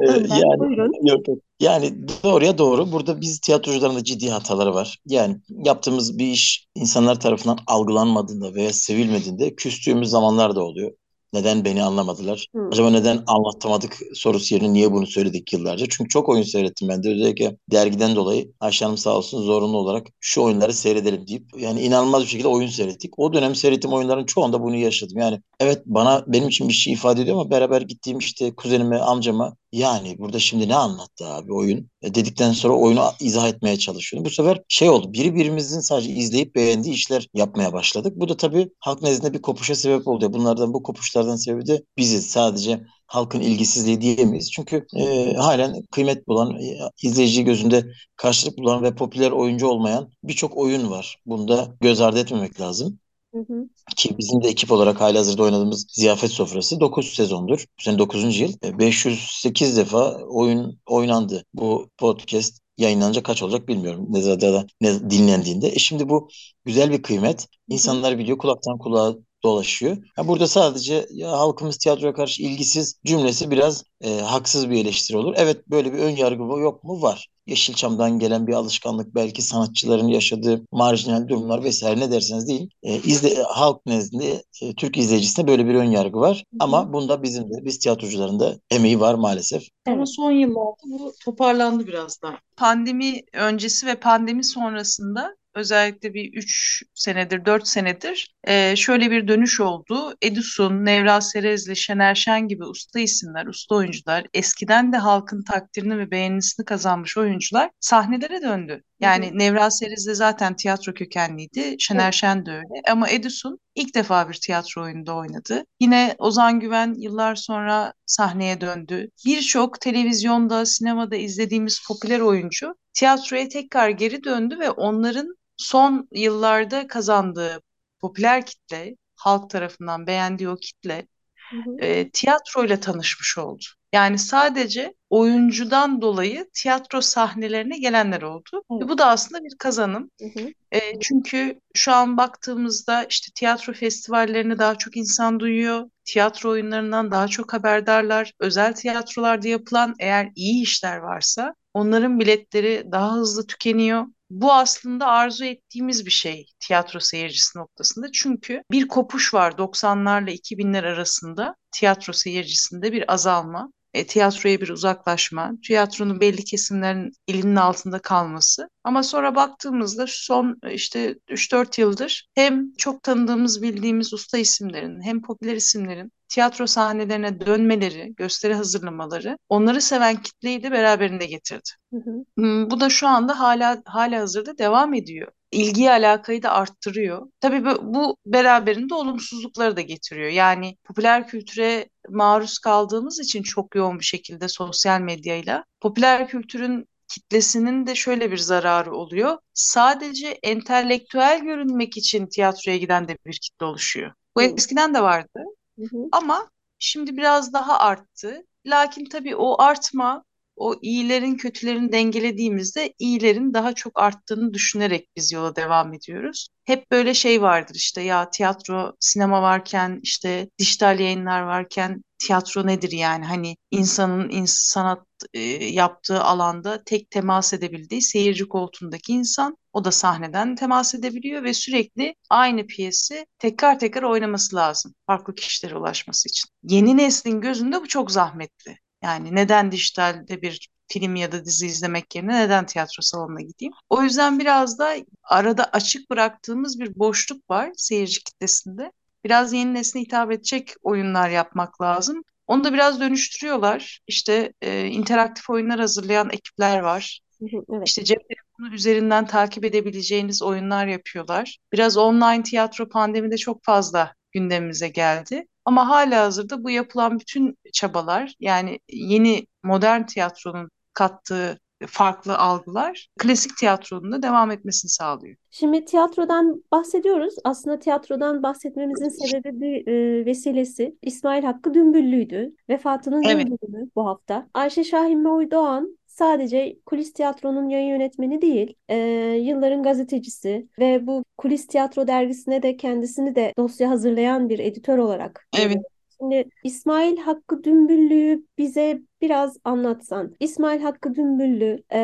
Ee, 0.00 0.06
önden 0.06 0.34
yani 0.36 0.58
buyurun. 0.58 0.92
yok 1.02 1.28
yok. 1.28 1.38
Yani 1.60 1.92
doğruya 2.24 2.58
doğru. 2.58 2.92
Burada 2.92 3.20
biz 3.20 3.40
tiyatrocuların 3.40 3.96
da 3.96 4.04
ciddi 4.04 4.30
hataları 4.30 4.74
var. 4.74 4.98
Yani 5.06 5.36
yaptığımız 5.48 6.18
bir 6.18 6.26
iş 6.26 6.66
insanlar 6.74 7.20
tarafından 7.20 7.58
algılanmadığında 7.66 8.54
veya 8.54 8.72
sevilmediğinde 8.72 9.54
küstüğümüz 9.54 10.08
zamanlar 10.10 10.56
da 10.56 10.64
oluyor. 10.64 10.92
Neden 11.34 11.64
beni 11.64 11.82
anlamadılar? 11.82 12.48
Hı. 12.54 12.68
Acaba 12.72 12.90
neden 12.90 13.22
anlatamadık 13.26 13.98
sorusu 14.14 14.54
yerine 14.54 14.72
niye 14.72 14.92
bunu 14.92 15.06
söyledik 15.06 15.52
yıllarca? 15.52 15.86
Çünkü 15.90 16.08
çok 16.08 16.28
oyun 16.28 16.42
seyrettim 16.42 16.88
ben 16.88 17.02
de. 17.02 17.10
Özellikle 17.10 17.56
dergiden 17.70 18.16
dolayı 18.16 18.52
Ayşe 18.60 18.84
Hanım 18.84 18.98
sağ 18.98 19.16
olsun 19.16 19.42
zorunlu 19.42 19.76
olarak 19.76 20.06
şu 20.20 20.42
oyunları 20.42 20.72
seyredelim 20.72 21.26
deyip 21.26 21.44
yani 21.58 21.80
inanılmaz 21.80 22.22
bir 22.22 22.28
şekilde 22.28 22.48
oyun 22.48 22.68
seyrettik. 22.68 23.18
O 23.18 23.32
dönem 23.32 23.54
seyrettiğim 23.54 23.96
oyunların 23.96 24.26
çoğunda 24.26 24.62
bunu 24.62 24.76
yaşadım. 24.76 25.18
Yani 25.18 25.40
evet 25.60 25.82
bana 25.86 26.24
benim 26.26 26.48
için 26.48 26.68
bir 26.68 26.74
şey 26.74 26.92
ifade 26.92 27.22
ediyor 27.22 27.36
ama 27.36 27.50
beraber 27.50 27.80
gittiğim 27.80 28.18
işte 28.18 28.54
kuzenime, 28.54 28.98
amcama 28.98 29.56
yani 29.72 30.18
burada 30.18 30.38
şimdi 30.38 30.68
ne 30.68 30.74
anlattı 30.74 31.26
abi 31.26 31.52
oyun 31.52 31.88
E, 32.04 32.14
dedikten 32.14 32.52
sonra 32.52 32.74
oyunu 32.74 33.04
izah 33.20 33.48
etmeye 33.48 33.78
çalışıyorum. 33.78 34.24
Bu 34.24 34.30
sefer 34.30 34.62
şey 34.68 34.90
oldu. 34.90 35.12
Biri 35.12 35.34
birimizin 35.34 35.80
sadece 35.80 36.10
izleyip 36.10 36.54
beğendiği 36.54 36.94
işler 36.94 37.28
yapmaya 37.34 37.72
başladık. 37.72 38.12
Bu 38.16 38.28
da 38.28 38.36
tabii 38.36 38.70
halk 38.80 39.02
nezdinde 39.02 39.34
bir 39.34 39.42
kopuşa 39.42 39.74
sebep 39.74 40.08
oldu. 40.08 40.32
Bunlardan 40.32 40.74
bu 40.74 40.82
kopuşlardan 41.24 41.36
sebebi 41.36 41.66
de 41.66 41.82
biziz. 41.96 42.26
Sadece 42.26 42.80
halkın 43.06 43.40
ilgisizliği 43.40 44.00
diyemeyiz. 44.00 44.50
Çünkü 44.52 44.86
e, 44.96 45.34
halen 45.34 45.82
kıymet 45.90 46.28
bulan, 46.28 46.56
e, 46.60 46.76
izleyici 47.02 47.44
gözünde 47.44 47.84
karşılık 48.16 48.58
bulan 48.58 48.82
ve 48.82 48.94
popüler 48.94 49.30
oyuncu 49.30 49.66
olmayan 49.68 50.10
birçok 50.24 50.56
oyun 50.56 50.90
var. 50.90 51.16
Bunu 51.26 51.48
da 51.48 51.76
göz 51.80 52.00
ardı 52.00 52.18
etmemek 52.18 52.60
lazım. 52.60 52.98
Hı 53.34 53.40
hı. 53.40 53.68
Ki 53.96 54.18
bizim 54.18 54.42
de 54.42 54.48
ekip 54.48 54.72
olarak 54.72 55.00
halihazırda 55.00 55.42
oynadığımız 55.42 55.86
Ziyafet 55.88 56.30
Sofrası 56.30 56.80
9 56.80 57.14
sezondur. 57.14 57.64
Bu 57.78 57.82
sene 57.82 57.98
9. 57.98 58.40
yıl. 58.40 58.52
E, 58.64 58.78
508 58.78 59.76
defa 59.76 60.12
oyun 60.28 60.78
oynandı. 60.86 61.44
Bu 61.54 61.88
podcast 61.98 62.60
yayınlanacak 62.78 63.24
kaç 63.24 63.42
olacak 63.42 63.68
bilmiyorum. 63.68 64.06
Ne 64.08 64.58
ne 64.80 65.10
dinlendiğinde. 65.10 65.68
E 65.68 65.78
şimdi 65.78 66.08
bu 66.08 66.28
güzel 66.64 66.90
bir 66.90 67.02
kıymet. 67.02 67.46
İnsanlar 67.68 68.18
biliyor 68.18 68.38
kulaktan 68.38 68.78
kulağa 68.78 69.14
dolaşıyor. 69.44 69.96
Ha 70.16 70.28
burada 70.28 70.46
sadece 70.46 71.06
ya 71.10 71.32
halkımız 71.32 71.78
tiyatroya 71.78 72.14
karşı 72.14 72.42
ilgisiz 72.42 73.00
cümlesi 73.04 73.50
biraz 73.50 73.84
e, 74.00 74.20
haksız 74.20 74.70
bir 74.70 74.84
eleştiri 74.84 75.16
olur. 75.16 75.34
Evet 75.36 75.68
böyle 75.68 75.92
bir 75.92 75.98
ön 75.98 76.16
yargı 76.16 76.42
yok 76.42 76.84
mu? 76.84 77.02
Var. 77.02 77.28
Yeşilçam'dan 77.46 78.18
gelen 78.18 78.46
bir 78.46 78.52
alışkanlık 78.52 79.14
belki 79.14 79.42
sanatçıların 79.42 80.08
yaşadığı 80.08 80.66
marjinal 80.72 81.28
durumlar 81.28 81.64
vesaire 81.64 82.00
ne 82.00 82.10
derseniz 82.10 82.48
deyin. 82.48 82.68
E, 82.82 82.96
izle, 82.96 83.42
halk 83.42 83.86
nezdinde 83.86 84.42
e, 84.62 84.74
Türk 84.74 84.98
izleyicisinde 84.98 85.48
böyle 85.48 85.66
bir 85.66 85.74
ön 85.74 85.90
yargı 85.90 86.20
var. 86.20 86.44
Ama 86.58 86.92
bunda 86.92 87.22
bizim 87.22 87.44
de 87.44 87.64
biz 87.64 87.78
tiyatrocuların 87.78 88.40
da 88.40 88.56
emeği 88.70 89.00
var 89.00 89.14
maalesef. 89.14 89.62
Ama 89.86 90.06
son 90.06 90.30
yıllarda 90.30 90.82
bu 90.84 91.12
toparlandı 91.24 91.86
biraz 91.86 92.22
daha. 92.22 92.34
Pandemi 92.56 93.20
öncesi 93.32 93.86
ve 93.86 93.94
pandemi 93.94 94.44
sonrasında 94.44 95.36
özellikle 95.54 96.14
bir 96.14 96.32
3 96.32 96.82
senedir, 96.94 97.44
4 97.44 97.68
senedir 97.68 98.34
e, 98.44 98.76
şöyle 98.76 99.10
bir 99.10 99.28
dönüş 99.28 99.60
oldu. 99.60 100.14
Edison, 100.22 100.84
Nevra 100.84 101.20
Serezli, 101.20 101.76
Şener 101.76 102.14
Şen 102.14 102.48
gibi 102.48 102.64
usta 102.64 103.00
isimler, 103.00 103.46
usta 103.46 103.74
oyuncular, 103.74 104.26
eskiden 104.34 104.92
de 104.92 104.96
halkın 104.96 105.42
takdirini 105.42 105.98
ve 105.98 106.10
beğenisini 106.10 106.64
kazanmış 106.64 107.16
oyuncular 107.16 107.70
sahnelere 107.80 108.42
döndü. 108.42 108.82
Yani 109.00 109.30
hı 109.30 109.38
Nevra 109.38 109.70
Serezli 109.70 110.14
zaten 110.14 110.56
tiyatro 110.56 110.94
kökenliydi, 110.94 111.76
Şener 111.78 112.04
evet. 112.04 112.14
Şen 112.14 112.46
de 112.46 112.50
öyle. 112.50 112.82
Ama 112.90 113.08
Edison 113.08 113.58
ilk 113.74 113.94
defa 113.94 114.28
bir 114.28 114.34
tiyatro 114.34 114.82
oyununda 114.82 115.14
oynadı. 115.14 115.64
Yine 115.80 116.14
Ozan 116.18 116.60
Güven 116.60 116.94
yıllar 116.98 117.34
sonra 117.34 117.92
sahneye 118.06 118.60
döndü. 118.60 119.08
Birçok 119.26 119.80
televizyonda, 119.80 120.66
sinemada 120.66 121.16
izlediğimiz 121.16 121.80
popüler 121.88 122.20
oyuncu 122.20 122.74
tiyatroya 122.94 123.48
tekrar 123.48 123.88
geri 123.88 124.24
döndü 124.24 124.58
ve 124.58 124.70
onların 124.70 125.36
son 125.56 126.08
yıllarda 126.12 126.86
kazandığı 126.86 127.62
popüler 128.00 128.46
kitle, 128.46 128.96
halk 129.16 129.50
tarafından 129.50 130.06
beğendiği 130.06 130.48
o 130.48 130.56
kitle 130.56 131.06
hı 131.50 131.56
hı. 131.56 131.76
E, 131.78 132.10
tiyatroyla 132.10 132.80
tanışmış 132.80 133.38
oldu. 133.38 133.64
Yani 133.92 134.18
sadece 134.18 134.94
oyuncudan 135.10 136.02
dolayı 136.02 136.50
tiyatro 136.54 137.00
sahnelerine 137.00 137.78
gelenler 137.78 138.22
oldu. 138.22 138.62
Ve 138.70 138.88
bu 138.88 138.98
da 138.98 139.06
aslında 139.06 139.44
bir 139.44 139.56
kazanım. 139.58 140.10
Hı 140.20 140.40
hı. 140.40 140.52
E, 140.72 141.00
çünkü 141.00 141.60
şu 141.74 141.92
an 141.92 142.16
baktığımızda 142.16 143.04
işte 143.04 143.32
tiyatro 143.34 143.72
festivallerini 143.72 144.58
daha 144.58 144.74
çok 144.78 144.96
insan 144.96 145.40
duyuyor. 145.40 145.90
Tiyatro 146.04 146.50
oyunlarından 146.50 147.10
daha 147.10 147.28
çok 147.28 147.52
haberdarlar. 147.52 148.32
Özel 148.40 148.74
tiyatrolarda 148.74 149.48
yapılan 149.48 149.94
eğer 149.98 150.28
iyi 150.34 150.62
işler 150.62 150.96
varsa 150.96 151.54
onların 151.74 152.20
biletleri 152.20 152.88
daha 152.92 153.12
hızlı 153.12 153.46
tükeniyor 153.46 154.06
bu 154.30 154.52
aslında 154.52 155.06
arzu 155.06 155.44
ettiğimiz 155.44 156.06
bir 156.06 156.10
şey 156.10 156.46
tiyatro 156.60 157.00
seyircisi 157.00 157.58
noktasında. 157.58 158.06
Çünkü 158.12 158.62
bir 158.70 158.88
kopuş 158.88 159.34
var 159.34 159.52
90'larla 159.58 160.30
2000'ler 160.30 160.86
arasında 160.86 161.56
tiyatro 161.72 162.12
seyircisinde 162.12 162.92
bir 162.92 163.12
azalma 163.12 163.72
e, 163.94 164.06
tiyatroya 164.06 164.60
bir 164.60 164.68
uzaklaşma, 164.68 165.52
tiyatronun 165.66 166.20
belli 166.20 166.44
kesimlerin 166.44 167.12
elinin 167.28 167.56
altında 167.56 167.98
kalması. 167.98 168.68
Ama 168.84 169.02
sonra 169.02 169.34
baktığımızda 169.34 170.04
son 170.08 170.58
işte 170.70 171.14
3-4 171.28 171.78
yıldır 171.78 172.28
hem 172.34 172.72
çok 172.72 173.02
tanıdığımız 173.02 173.62
bildiğimiz 173.62 174.14
usta 174.14 174.38
isimlerin 174.38 175.02
hem 175.02 175.22
popüler 175.22 175.56
isimlerin 175.56 176.12
tiyatro 176.28 176.66
sahnelerine 176.66 177.40
dönmeleri, 177.40 178.14
gösteri 178.16 178.54
hazırlamaları 178.54 179.38
onları 179.48 179.80
seven 179.80 180.22
kitleyi 180.22 180.62
de 180.62 180.72
beraberinde 180.72 181.26
getirdi. 181.26 181.70
Hı 181.92 181.96
hı. 181.96 182.70
Bu 182.70 182.80
da 182.80 182.90
şu 182.90 183.08
anda 183.08 183.40
hala 183.40 183.82
hala 183.86 184.20
hazırda 184.20 184.58
devam 184.58 184.94
ediyor 184.94 185.32
ilgiyi 185.54 185.90
alakayı 185.90 186.42
da 186.42 186.50
arttırıyor. 186.52 187.26
Tabii 187.40 187.64
bu, 187.64 187.94
bu 187.94 188.16
beraberinde 188.26 188.94
olumsuzlukları 188.94 189.76
da 189.76 189.80
getiriyor. 189.80 190.30
Yani 190.30 190.76
popüler 190.84 191.28
kültüre 191.28 191.88
maruz 192.08 192.58
kaldığımız 192.58 193.20
için 193.20 193.42
çok 193.42 193.74
yoğun 193.74 193.98
bir 193.98 194.04
şekilde 194.04 194.48
sosyal 194.48 195.00
medyayla 195.00 195.64
popüler 195.80 196.28
kültürün 196.28 196.88
kitlesinin 197.08 197.86
de 197.86 197.94
şöyle 197.94 198.30
bir 198.30 198.36
zararı 198.36 198.94
oluyor. 198.94 199.38
Sadece 199.54 200.28
entelektüel 200.28 201.40
görünmek 201.42 201.96
için 201.96 202.26
tiyatroya 202.26 202.76
giden 202.76 203.08
de 203.08 203.18
bir 203.26 203.38
kitle 203.42 203.66
oluşuyor. 203.66 204.12
Bu 204.36 204.42
hı. 204.42 204.46
eskiden 204.46 204.94
de 204.94 205.02
vardı. 205.02 205.44
Hı 205.78 205.82
hı. 205.82 206.08
Ama 206.12 206.50
şimdi 206.78 207.16
biraz 207.16 207.52
daha 207.52 207.78
arttı. 207.78 208.44
Lakin 208.66 209.04
tabii 209.04 209.36
o 209.36 209.62
artma 209.62 210.24
o 210.56 210.74
iyilerin 210.82 211.36
kötülerin 211.36 211.92
dengelediğimizde 211.92 212.94
iyilerin 212.98 213.54
daha 213.54 213.74
çok 213.74 214.00
arttığını 214.00 214.54
düşünerek 214.54 215.08
biz 215.16 215.32
yola 215.32 215.56
devam 215.56 215.94
ediyoruz. 215.94 216.48
Hep 216.64 216.90
böyle 216.90 217.14
şey 217.14 217.42
vardır 217.42 217.74
işte 217.74 218.02
ya 218.02 218.30
tiyatro, 218.30 218.92
sinema 219.00 219.42
varken 219.42 220.00
işte 220.02 220.48
dijital 220.58 221.00
yayınlar 221.00 221.42
varken 221.42 222.02
tiyatro 222.18 222.66
nedir 222.66 222.92
yani 222.92 223.24
hani 223.24 223.56
insanın 223.70 224.44
sanat 224.44 225.06
e, 225.34 225.40
yaptığı 225.64 226.22
alanda 226.22 226.84
tek 226.84 227.10
temas 227.10 227.52
edebildiği 227.52 228.02
seyirci 228.02 228.48
koltuğundaki 228.48 229.12
insan 229.12 229.56
o 229.72 229.84
da 229.84 229.90
sahneden 229.92 230.56
temas 230.56 230.94
edebiliyor 230.94 231.42
ve 231.42 231.54
sürekli 231.54 232.14
aynı 232.30 232.66
piyesi 232.66 233.26
tekrar 233.38 233.78
tekrar 233.78 234.02
oynaması 234.02 234.56
lazım 234.56 234.94
farklı 235.06 235.34
kişilere 235.34 235.76
ulaşması 235.76 236.28
için. 236.28 236.48
Yeni 236.62 236.96
neslin 236.96 237.40
gözünde 237.40 237.80
bu 237.80 237.88
çok 237.88 238.10
zahmetli. 238.10 238.78
Yani 239.04 239.34
neden 239.34 239.72
dijitalde 239.72 240.42
bir 240.42 240.68
film 240.88 241.16
ya 241.16 241.32
da 241.32 241.44
dizi 241.44 241.66
izlemek 241.66 242.14
yerine 242.14 242.40
neden 242.40 242.66
tiyatro 242.66 243.02
salonuna 243.02 243.40
gideyim? 243.40 243.72
O 243.90 244.02
yüzden 244.02 244.38
biraz 244.38 244.78
da 244.78 244.94
arada 245.22 245.64
açık 245.64 246.10
bıraktığımız 246.10 246.80
bir 246.80 246.98
boşluk 246.98 247.50
var 247.50 247.70
seyirci 247.76 248.24
kitlesinde. 248.24 248.92
Biraz 249.24 249.52
yeni 249.52 249.74
nesne 249.74 250.00
hitap 250.00 250.32
edecek 250.32 250.74
oyunlar 250.82 251.30
yapmak 251.30 251.82
lazım. 251.82 252.22
Onu 252.46 252.64
da 252.64 252.72
biraz 252.72 253.00
dönüştürüyorlar. 253.00 254.00
İşte 254.06 254.52
e, 254.62 254.86
interaktif 254.86 255.50
oyunlar 255.50 255.80
hazırlayan 255.80 256.30
ekipler 256.30 256.78
var. 256.78 257.20
Evet. 257.42 257.88
İşte 257.88 258.04
cep 258.04 258.18
telefonu 258.28 258.74
üzerinden 258.74 259.26
takip 259.26 259.64
edebileceğiniz 259.64 260.42
oyunlar 260.42 260.86
yapıyorlar. 260.86 261.58
Biraz 261.72 261.96
online 261.96 262.42
tiyatro 262.42 262.88
pandemide 262.88 263.36
çok 263.36 263.64
fazla 263.64 264.14
gündemimize 264.34 264.88
geldi. 264.88 265.46
Ama 265.64 265.88
hala 265.88 266.24
hazırda 266.24 266.64
bu 266.64 266.70
yapılan 266.70 267.20
bütün 267.20 267.56
çabalar 267.72 268.34
yani 268.40 268.78
yeni 268.88 269.46
modern 269.62 270.02
tiyatronun 270.02 270.70
kattığı 270.94 271.58
farklı 271.86 272.38
algılar 272.38 273.08
klasik 273.18 273.56
tiyatronun 273.56 274.12
da 274.12 274.22
devam 274.22 274.50
etmesini 274.50 274.90
sağlıyor. 274.90 275.36
Şimdi 275.50 275.84
tiyatrodan 275.84 276.64
bahsediyoruz. 276.72 277.34
Aslında 277.44 277.78
tiyatrodan 277.78 278.42
bahsetmemizin 278.42 279.08
sebebi 279.08 279.60
bir 279.60 279.86
e, 279.92 280.26
vesilesi 280.26 280.96
İsmail 281.02 281.44
Hakkı 281.44 281.74
Dümbüllü'ydü. 281.74 282.54
Vefatının 282.68 283.22
evet. 283.22 283.48
yıl 283.48 283.88
bu 283.96 284.06
hafta. 284.06 284.48
Ayşe 284.54 284.84
Şahin 284.84 285.24
Doğan 285.24 285.98
sadece 286.14 286.76
Kulis 286.86 287.12
Tiyatro'nun 287.12 287.68
yayın 287.68 287.88
yönetmeni 287.88 288.42
değil, 288.42 288.74
e, 288.88 288.96
yılların 289.40 289.82
gazetecisi 289.82 290.68
ve 290.78 291.06
bu 291.06 291.24
Kulis 291.36 291.66
Tiyatro 291.66 292.06
dergisine 292.06 292.62
de 292.62 292.76
kendisini 292.76 293.34
de 293.34 293.52
dosya 293.58 293.90
hazırlayan 293.90 294.48
bir 294.48 294.58
editör 294.58 294.98
olarak 294.98 295.48
Evet. 295.58 295.78
Şimdi 296.20 296.44
İsmail 296.64 297.16
Hakkı 297.16 297.64
Dümbüllü'yü 297.64 298.46
bize 298.58 299.00
biraz 299.20 299.56
anlatsan. 299.64 300.34
İsmail 300.40 300.80
Hakkı 300.80 301.14
Dümbüllü 301.14 301.82
e, 301.92 302.00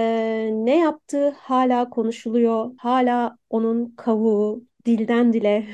ne 0.52 0.78
yaptığı 0.78 1.30
hala 1.30 1.90
konuşuluyor. 1.90 2.70
Hala 2.78 3.36
onun 3.50 3.94
kavuğu 3.96 4.64
dilden 4.86 5.32
dile. 5.32 5.66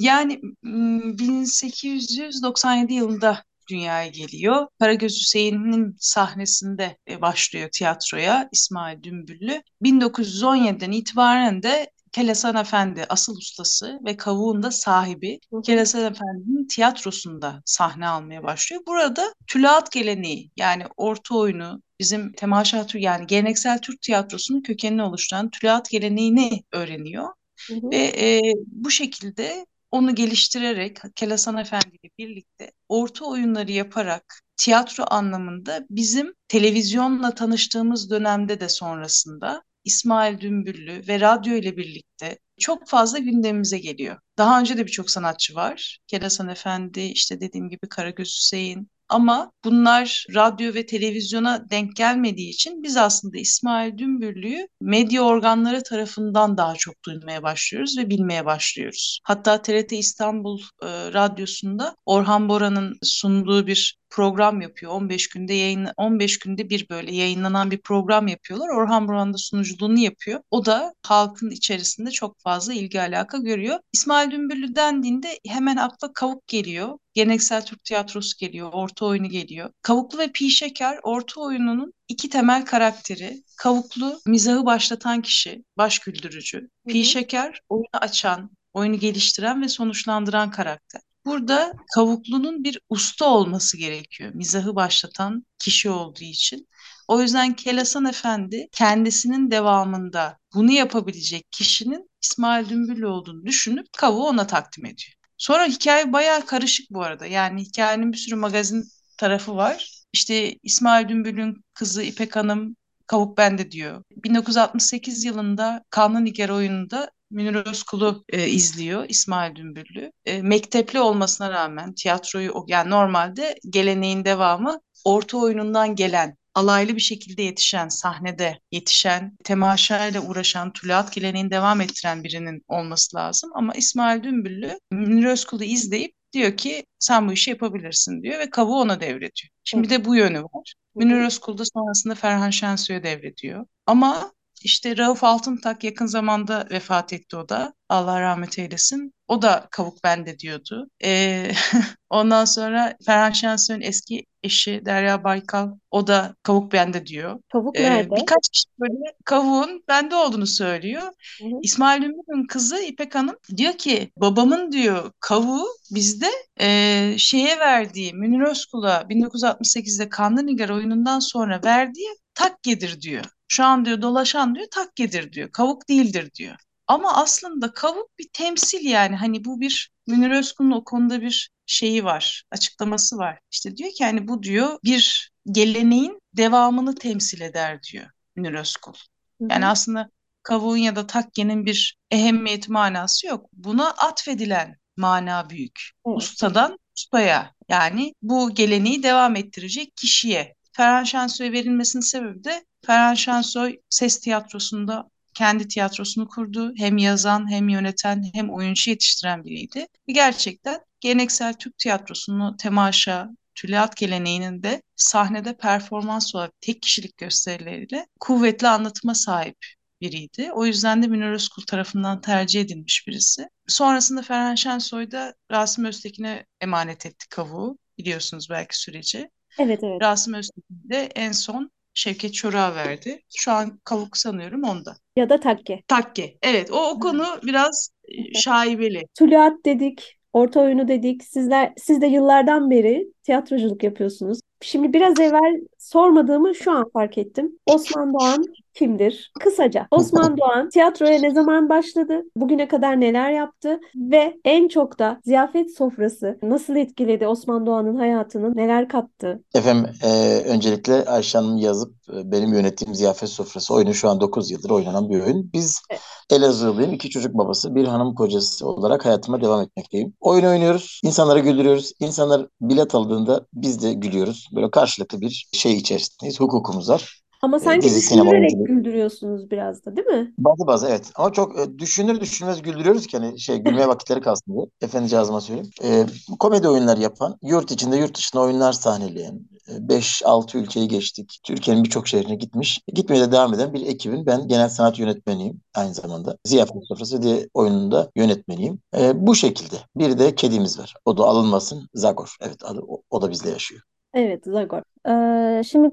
Yani 0.00 0.40
1897 0.62 2.94
yılında 2.94 3.38
dünyaya 3.68 4.08
geliyor. 4.08 4.66
Karagöz 4.78 5.20
Hüseyin'in 5.20 5.96
sahnesinde 5.98 6.96
e, 7.10 7.20
başlıyor 7.20 7.68
tiyatroya 7.72 8.48
İsmail 8.52 9.02
Dümbüllü. 9.02 9.62
1917'den 9.82 10.92
itibaren 10.92 11.62
de 11.62 11.90
Kelesan 12.12 12.56
Efendi 12.56 13.06
asıl 13.08 13.36
ustası 13.36 14.00
ve 14.04 14.16
kavuğun 14.16 14.62
da 14.62 14.70
sahibi 14.70 15.40
Kelesan 15.64 16.12
Efendi'nin 16.12 16.66
tiyatrosunda 16.66 17.62
sahne 17.64 18.08
almaya 18.08 18.42
başlıyor. 18.42 18.82
Burada 18.86 19.34
tülaat 19.46 19.92
geleneği 19.92 20.50
yani 20.56 20.84
orta 20.96 21.34
oyunu 21.34 21.82
bizim 22.00 22.32
temaşa 22.32 22.86
yani 22.94 23.26
geleneksel 23.26 23.78
Türk 23.78 24.02
tiyatrosunun 24.02 24.60
kökenini 24.60 25.02
oluşturan 25.02 25.50
tülaat 25.50 25.90
geleneğini 25.90 26.62
öğreniyor. 26.72 27.28
Hı 27.68 27.74
hı. 27.74 27.90
Ve 27.90 27.96
e, 27.96 28.40
bu 28.66 28.90
şekilde 28.90 29.66
onu 29.90 30.14
geliştirerek 30.14 30.98
Kelasan 31.14 31.56
Efendi 31.56 31.96
ile 32.02 32.10
birlikte 32.18 32.72
orta 32.88 33.24
oyunları 33.24 33.72
yaparak 33.72 34.40
tiyatro 34.56 35.04
anlamında 35.10 35.86
bizim 35.90 36.34
televizyonla 36.48 37.34
tanıştığımız 37.34 38.10
dönemde 38.10 38.60
de 38.60 38.68
sonrasında 38.68 39.62
İsmail 39.84 40.40
Dümbüllü 40.40 41.08
ve 41.08 41.20
radyo 41.20 41.54
ile 41.54 41.76
birlikte 41.76 42.38
çok 42.60 42.88
fazla 42.88 43.18
gündemimize 43.18 43.78
geliyor. 43.78 44.18
Daha 44.38 44.60
önce 44.60 44.78
de 44.78 44.86
birçok 44.86 45.10
sanatçı 45.10 45.54
var. 45.54 45.98
Kelasan 46.06 46.48
Efendi, 46.48 47.00
işte 47.00 47.40
dediğim 47.40 47.68
gibi 47.68 47.88
Karagöz 47.88 48.28
Hüseyin, 48.28 48.90
ama 49.08 49.52
bunlar 49.64 50.26
radyo 50.34 50.74
ve 50.74 50.86
televizyona 50.86 51.70
denk 51.70 51.96
gelmediği 51.96 52.50
için 52.50 52.82
biz 52.82 52.96
aslında 52.96 53.38
İsmail 53.38 53.98
Dümbüllü'yü 53.98 54.68
medya 54.80 55.22
organları 55.22 55.82
tarafından 55.82 56.56
daha 56.56 56.74
çok 56.74 56.94
duymaya 57.04 57.42
başlıyoruz 57.42 57.98
ve 57.98 58.10
bilmeye 58.10 58.44
başlıyoruz. 58.44 59.20
Hatta 59.24 59.62
TRT 59.62 59.92
İstanbul 59.92 60.60
e, 60.82 60.86
Radyosu'nda 61.12 61.96
Orhan 62.06 62.48
Bora'nın 62.48 62.98
sunduğu 63.02 63.66
bir 63.66 63.97
program 64.10 64.60
yapıyor. 64.60 64.92
15 64.92 65.28
günde 65.28 65.54
yayın 65.54 65.88
15 65.96 66.38
günde 66.38 66.70
bir 66.70 66.88
böyle 66.88 67.14
yayınlanan 67.14 67.70
bir 67.70 67.78
program 67.78 68.28
yapıyorlar. 68.28 68.68
Orhan 68.68 69.08
Buran 69.08 69.34
da 69.34 69.38
sunuculuğunu 69.38 69.98
yapıyor. 69.98 70.40
O 70.50 70.64
da 70.66 70.94
halkın 71.02 71.50
içerisinde 71.50 72.10
çok 72.10 72.40
fazla 72.40 72.74
ilgi 72.74 73.00
alaka 73.00 73.38
görüyor. 73.38 73.78
İsmail 73.92 74.30
Dümbüllü 74.30 74.76
dendiğinde 74.76 75.38
hemen 75.46 75.76
akla 75.76 76.12
Kavuk 76.12 76.46
geliyor. 76.46 76.98
Geleneksel 77.14 77.66
Türk 77.66 77.84
tiyatrosu 77.84 78.38
geliyor, 78.38 78.70
orta 78.72 79.06
oyunu 79.06 79.28
geliyor. 79.28 79.70
Kavuklu 79.82 80.18
ve 80.18 80.32
Pi 80.32 80.50
Şeker 80.50 81.00
orta 81.02 81.40
oyununun 81.40 81.92
iki 82.08 82.30
temel 82.30 82.64
karakteri. 82.64 83.42
Kavuklu 83.56 84.20
mizahı 84.26 84.66
başlatan 84.66 85.22
kişi, 85.22 85.64
baş 85.76 85.98
güldürücü. 85.98 86.70
Pi 86.88 87.04
Şeker 87.04 87.60
oyunu 87.68 87.86
açan, 87.92 88.50
oyunu 88.72 88.98
geliştiren 88.98 89.62
ve 89.62 89.68
sonuçlandıran 89.68 90.50
karakter. 90.50 91.00
Burada 91.26 91.72
Kavuklu'nun 91.94 92.64
bir 92.64 92.80
usta 92.88 93.24
olması 93.24 93.76
gerekiyor. 93.76 94.30
Mizahı 94.34 94.76
başlatan 94.76 95.46
kişi 95.58 95.90
olduğu 95.90 96.24
için. 96.24 96.68
O 97.08 97.22
yüzden 97.22 97.56
Kelasan 97.56 98.04
Efendi 98.04 98.68
kendisinin 98.72 99.50
devamında 99.50 100.38
bunu 100.54 100.72
yapabilecek 100.72 101.46
kişinin 101.50 102.10
İsmail 102.22 102.68
Dümbüllü 102.68 103.06
olduğunu 103.06 103.46
düşünüp 103.46 103.86
kavuğu 103.98 104.26
ona 104.26 104.46
takdim 104.46 104.84
ediyor. 104.84 105.12
Sonra 105.38 105.64
hikaye 105.66 106.12
bayağı 106.12 106.46
karışık 106.46 106.90
bu 106.90 107.02
arada. 107.02 107.26
Yani 107.26 107.62
hikayenin 107.62 108.12
bir 108.12 108.18
sürü 108.18 108.34
magazin 108.36 108.84
tarafı 109.18 109.56
var. 109.56 110.04
İşte 110.12 110.58
İsmail 110.62 111.08
Dümbüllü'nün 111.08 111.64
kızı 111.74 112.02
İpek 112.02 112.36
Hanım 112.36 112.76
Kavuk 113.06 113.38
Bende 113.38 113.70
diyor. 113.70 114.02
1968 114.10 115.24
yılında 115.24 115.84
Kanlı 115.90 116.24
Nigar 116.24 116.48
oyununda 116.48 117.10
Münir 117.30 117.54
Özkul'u 117.54 118.24
e, 118.28 118.48
izliyor 118.48 119.04
İsmail 119.08 119.56
Dümbüllü. 119.56 120.12
E, 120.24 120.42
mektepli 120.42 121.00
olmasına 121.00 121.50
rağmen 121.50 121.94
tiyatroyu 121.94 122.64
yani 122.66 122.90
normalde 122.90 123.58
geleneğin 123.70 124.24
devamı 124.24 124.80
orta 125.04 125.38
oyunundan 125.38 125.94
gelen 125.94 126.36
alaylı 126.54 126.96
bir 126.96 127.00
şekilde 127.00 127.42
yetişen, 127.42 127.88
sahnede 127.88 128.58
yetişen, 128.72 129.36
temaşayla 129.44 130.20
uğraşan, 130.22 130.72
tülat 130.72 131.12
geleneğini 131.12 131.50
devam 131.50 131.80
ettiren 131.80 132.24
birinin 132.24 132.62
olması 132.68 133.16
lazım. 133.16 133.50
Ama 133.54 133.72
İsmail 133.74 134.22
Dümbüllü 134.22 134.78
Münir 134.90 135.24
Özkul'u 135.24 135.64
izleyip 135.64 136.14
diyor 136.32 136.56
ki 136.56 136.84
sen 136.98 137.28
bu 137.28 137.32
işi 137.32 137.50
yapabilirsin 137.50 138.22
diyor 138.22 138.38
ve 138.38 138.50
kavuğu 138.50 138.80
ona 138.80 139.00
devrediyor. 139.00 139.50
Şimdi 139.64 139.90
de 139.90 140.04
bu 140.04 140.16
yönü 140.16 140.42
var. 140.42 140.74
Münir 140.94 141.26
Özkul 141.26 141.58
da 141.58 141.64
sonrasında 141.64 142.14
Ferhan 142.14 142.50
Şensoy'a 142.50 143.02
devrediyor. 143.02 143.66
Ama 143.86 144.32
işte 144.62 144.96
Rauf 144.96 145.24
Altıntak 145.24 145.84
yakın 145.84 146.06
zamanda 146.06 146.68
vefat 146.70 147.12
etti 147.12 147.36
o 147.36 147.48
da. 147.48 147.74
Allah 147.88 148.20
rahmet 148.20 148.58
eylesin. 148.58 149.14
O 149.28 149.42
da 149.42 149.68
kavuk 149.70 150.04
bende 150.04 150.38
diyordu. 150.38 150.88
Ee, 151.04 151.50
ondan 152.10 152.44
sonra 152.44 152.96
Ferhan 153.06 153.30
Şensoy'un 153.30 153.80
eski 153.80 154.26
eşi 154.42 154.82
Derya 154.84 155.24
Baykal 155.24 155.70
o 155.90 156.06
da 156.06 156.34
kavuk 156.42 156.72
bende 156.72 157.06
diyor. 157.06 157.40
Kavuk 157.52 157.78
ee, 157.78 157.82
nerede? 157.82 158.16
Birkaç 158.16 158.48
kişi 158.52 158.66
böyle 158.80 159.14
kavuğun 159.24 159.84
bende 159.88 160.14
olduğunu 160.14 160.46
söylüyor. 160.46 161.02
Hı 161.02 161.44
hı. 161.44 161.58
İsmail 161.62 162.02
Ünlü'nün 162.02 162.46
kızı 162.46 162.82
İpek 162.82 163.14
Hanım 163.14 163.36
diyor 163.56 163.72
ki 163.72 164.10
babamın 164.16 164.72
diyor 164.72 165.12
kavuğu 165.20 165.66
bizde 165.90 166.28
e, 166.60 167.14
şeye 167.18 167.58
verdiği 167.58 168.14
Münir 168.14 168.40
Özkul'a 168.40 169.00
1968'de 169.00 170.08
Kanlı 170.08 170.46
Nigar 170.46 170.68
oyunundan 170.68 171.18
sonra 171.18 171.60
verdiği 171.64 172.08
takkedir 172.34 173.00
diyor. 173.00 173.24
Şu 173.48 173.64
an 173.64 173.84
diyor 173.84 174.02
dolaşan 174.02 174.54
diyor 174.54 174.66
takkedir 174.70 175.32
diyor. 175.32 175.52
Kavuk 175.52 175.88
değildir 175.88 176.30
diyor. 176.34 176.56
Ama 176.86 177.16
aslında 177.16 177.72
kavuk 177.72 178.18
bir 178.18 178.28
temsil 178.32 178.84
yani 178.84 179.16
hani 179.16 179.44
bu 179.44 179.60
bir 179.60 179.90
Münir 180.06 180.30
Özkul'un 180.30 180.70
o 180.70 180.84
konuda 180.84 181.22
bir 181.22 181.50
şeyi 181.66 182.04
var, 182.04 182.44
açıklaması 182.50 183.16
var. 183.18 183.38
İşte 183.50 183.76
diyor 183.76 183.90
ki 183.90 184.04
hani 184.04 184.28
bu 184.28 184.42
diyor 184.42 184.78
bir 184.84 185.30
geleneğin 185.52 186.20
devamını 186.36 186.94
temsil 186.94 187.40
eder 187.40 187.82
diyor 187.82 188.06
Münir 188.36 188.54
Özkul. 188.54 188.92
Yani 189.40 189.62
Hı-hı. 189.62 189.70
aslında 189.70 190.10
kavuğun 190.42 190.76
ya 190.76 190.96
da 190.96 191.06
takkenin 191.06 191.66
bir 191.66 191.96
ehemmiyet 192.10 192.68
manası 192.68 193.26
yok. 193.26 193.46
Buna 193.52 193.90
atfedilen 193.90 194.76
mana 194.96 195.50
büyük. 195.50 195.90
Evet. 196.06 196.16
Ustadan 196.18 196.78
ustaya 196.96 197.54
yani 197.68 198.14
bu 198.22 198.54
geleneği 198.54 199.02
devam 199.02 199.36
ettirecek 199.36 199.96
kişiye. 199.96 200.54
Ferhan 200.72 201.04
Şensoy'a 201.04 201.52
verilmesinin 201.52 202.02
sebebi 202.02 202.44
de 202.44 202.64
Ferhan 202.86 203.14
Şensoy 203.14 203.76
ses 203.90 204.20
tiyatrosunda 204.20 205.10
kendi 205.34 205.68
tiyatrosunu 205.68 206.28
kurdu. 206.28 206.72
Hem 206.76 206.98
yazan 206.98 207.50
hem 207.50 207.68
yöneten 207.68 208.24
hem 208.34 208.50
oyuncu 208.50 208.90
yetiştiren 208.90 209.44
biriydi. 209.44 209.86
Gerçekten 210.08 210.80
geleneksel 211.00 211.54
Türk 211.54 211.78
tiyatrosunu 211.78 212.56
temaşa, 212.56 213.28
tülyat 213.54 213.96
geleneğinin 213.96 214.62
de 214.62 214.82
sahnede 214.96 215.56
performans 215.56 216.34
olarak 216.34 216.52
tek 216.60 216.82
kişilik 216.82 217.16
gösterileriyle 217.16 218.06
kuvvetli 218.20 218.68
anlatıma 218.68 219.14
sahip 219.14 219.56
biriydi. 220.00 220.50
O 220.52 220.66
yüzden 220.66 221.02
de 221.02 221.06
Münir 221.06 221.30
Özkul 221.30 221.62
tarafından 221.62 222.20
tercih 222.20 222.60
edilmiş 222.60 223.04
birisi. 223.08 223.48
Sonrasında 223.66 224.22
Ferhan 224.22 224.54
Şensoy 224.54 225.10
da 225.10 225.34
Rasim 225.50 225.84
Öztekin'e 225.84 226.46
emanet 226.60 227.06
etti 227.06 227.28
kavuğu. 227.28 227.78
Biliyorsunuz 227.98 228.50
belki 228.50 228.78
süreci. 228.78 229.30
Evet 229.58 229.80
evet. 229.82 230.02
Rasim 230.02 230.34
Öztekin 230.34 230.90
de 230.90 231.10
en 231.14 231.32
son 231.32 231.70
Şevket 231.98 232.34
Çorak'a 232.34 232.74
verdi. 232.74 233.22
Şu 233.36 233.52
an 233.52 233.80
kavuk 233.84 234.16
sanıyorum 234.16 234.64
onda. 234.64 234.96
Ya 235.16 235.28
da 235.28 235.40
takke. 235.40 235.82
Takke. 235.88 236.36
Evet 236.42 236.70
o, 236.72 236.90
o 236.90 237.00
konu 237.00 237.24
biraz 237.42 237.90
e, 238.08 238.34
şaibeli. 238.34 239.02
Tülyat 239.18 239.64
dedik, 239.64 240.18
orta 240.32 240.60
oyunu 240.60 240.88
dedik. 240.88 241.24
Sizler 241.24 241.72
siz 241.76 242.00
de 242.00 242.06
yıllardan 242.06 242.70
beri 242.70 243.12
tiyatroculuk 243.22 243.82
yapıyorsunuz. 243.82 244.40
Şimdi 244.60 244.92
biraz 244.92 245.20
evvel 245.20 245.60
sormadığımı 245.78 246.54
şu 246.54 246.72
an 246.72 246.90
fark 246.92 247.18
ettim. 247.18 247.58
Osman 247.66 248.12
Doğan 248.14 248.44
kimdir? 248.78 249.32
Kısaca 249.40 249.86
Osman 249.90 250.36
Doğan 250.38 250.68
tiyatroya 250.68 251.20
ne 251.20 251.30
zaman 251.30 251.68
başladı? 251.68 252.22
Bugüne 252.36 252.68
kadar 252.68 253.00
neler 253.00 253.30
yaptı? 253.30 253.80
Ve 253.96 254.36
en 254.44 254.68
çok 254.68 254.98
da 254.98 255.20
ziyafet 255.24 255.76
sofrası 255.76 256.38
nasıl 256.42 256.76
etkiledi 256.76 257.26
Osman 257.26 257.66
Doğan'ın 257.66 257.96
hayatını? 257.96 258.56
Neler 258.56 258.88
kattı? 258.88 259.42
Efendim 259.54 259.92
e, 260.02 260.42
öncelikle 260.46 261.04
Ayşe 261.04 261.38
Hanım 261.38 261.56
yazıp 261.56 261.94
e, 262.12 262.32
benim 262.32 262.52
yönettiğim 262.52 262.94
ziyafet 262.94 263.28
sofrası 263.28 263.74
oyunu 263.74 263.94
şu 263.94 264.08
an 264.08 264.20
9 264.20 264.50
yıldır 264.50 264.70
oynanan 264.70 265.10
bir 265.10 265.20
oyun. 265.20 265.50
Biz 265.52 265.82
evet. 265.90 266.00
Elazığlıyım, 266.30 266.92
iki 266.92 267.10
çocuk 267.10 267.34
babası, 267.34 267.74
bir 267.74 267.84
hanım 267.84 268.14
kocası 268.14 268.68
olarak 268.68 269.06
hayatıma 269.06 269.40
devam 269.40 269.62
etmekteyim. 269.62 270.14
Oyun 270.20 270.44
oynuyoruz, 270.44 271.00
insanları 271.04 271.38
güldürüyoruz. 271.38 271.92
İnsanlar 272.00 272.46
bilet 272.60 272.94
aldığında 272.94 273.46
biz 273.54 273.82
de 273.82 273.92
gülüyoruz. 273.92 274.48
Böyle 274.54 274.70
karşılıklı 274.70 275.20
bir 275.20 275.48
şey 275.52 275.76
içerisindeyiz. 275.76 276.40
Hukukumuz 276.40 276.88
var. 276.88 277.22
Ama 277.42 277.56
e, 277.56 277.60
sanki 277.60 277.86
dizi, 277.86 277.96
düşünerek 277.96 278.50
sinema 278.50 278.66
güldürüyorsunuz 278.66 279.50
biraz 279.50 279.84
da 279.84 279.96
değil 279.96 280.06
mi? 280.06 280.34
Bazı 280.38 280.66
bazı 280.66 280.88
evet. 280.88 281.12
Ama 281.14 281.32
çok 281.32 281.58
e, 281.58 281.78
düşünür 281.78 282.20
düşünmez 282.20 282.62
güldürüyoruz 282.62 283.06
ki 283.06 283.18
hani 283.18 283.40
şey 283.40 283.58
gülmeye 283.58 283.88
vakitleri 283.88 284.20
kalsın 284.20 284.54
diye. 284.54 284.66
Efendi 284.80 285.08
cazıma 285.08 285.40
söyleyeyim. 285.40 285.70
E, 285.82 286.06
komedi 286.38 286.68
oyunlar 286.68 286.96
yapan, 286.96 287.38
yurt 287.42 287.70
içinde 287.70 287.96
yurt 287.96 288.16
dışında 288.16 288.42
oyunlar 288.42 288.72
sahneleyen, 288.72 289.40
5-6 289.68 290.58
ülkeyi 290.58 290.88
geçtik. 290.88 291.40
Türkiye'nin 291.44 291.84
birçok 291.84 292.08
şehrine 292.08 292.34
gitmiş. 292.34 292.80
Gitmeye 292.94 293.20
de 293.20 293.32
devam 293.32 293.54
eden 293.54 293.74
bir 293.74 293.86
ekibin 293.86 294.26
ben 294.26 294.48
genel 294.48 294.68
sanat 294.68 294.98
yönetmeniyim 294.98 295.60
aynı 295.74 295.94
zamanda. 295.94 296.36
Ziyafet 296.44 296.86
Sofrası 296.88 297.22
diye 297.22 297.48
oyununda 297.54 298.10
yönetmeniyim. 298.16 298.78
E, 298.98 299.26
bu 299.26 299.34
şekilde. 299.34 299.76
Bir 299.96 300.18
de 300.18 300.34
kedimiz 300.34 300.78
var. 300.78 300.94
O 301.04 301.16
da 301.16 301.24
alınmasın. 301.24 301.88
Zagor. 301.94 302.36
Evet 302.40 302.64
adı, 302.64 302.80
o, 302.88 303.02
o 303.10 303.22
da 303.22 303.30
bizde 303.30 303.50
yaşıyor. 303.50 303.80
Evet, 304.14 304.44
Zagor. 304.44 304.82
Ee, 305.08 305.62
şimdi 305.64 305.90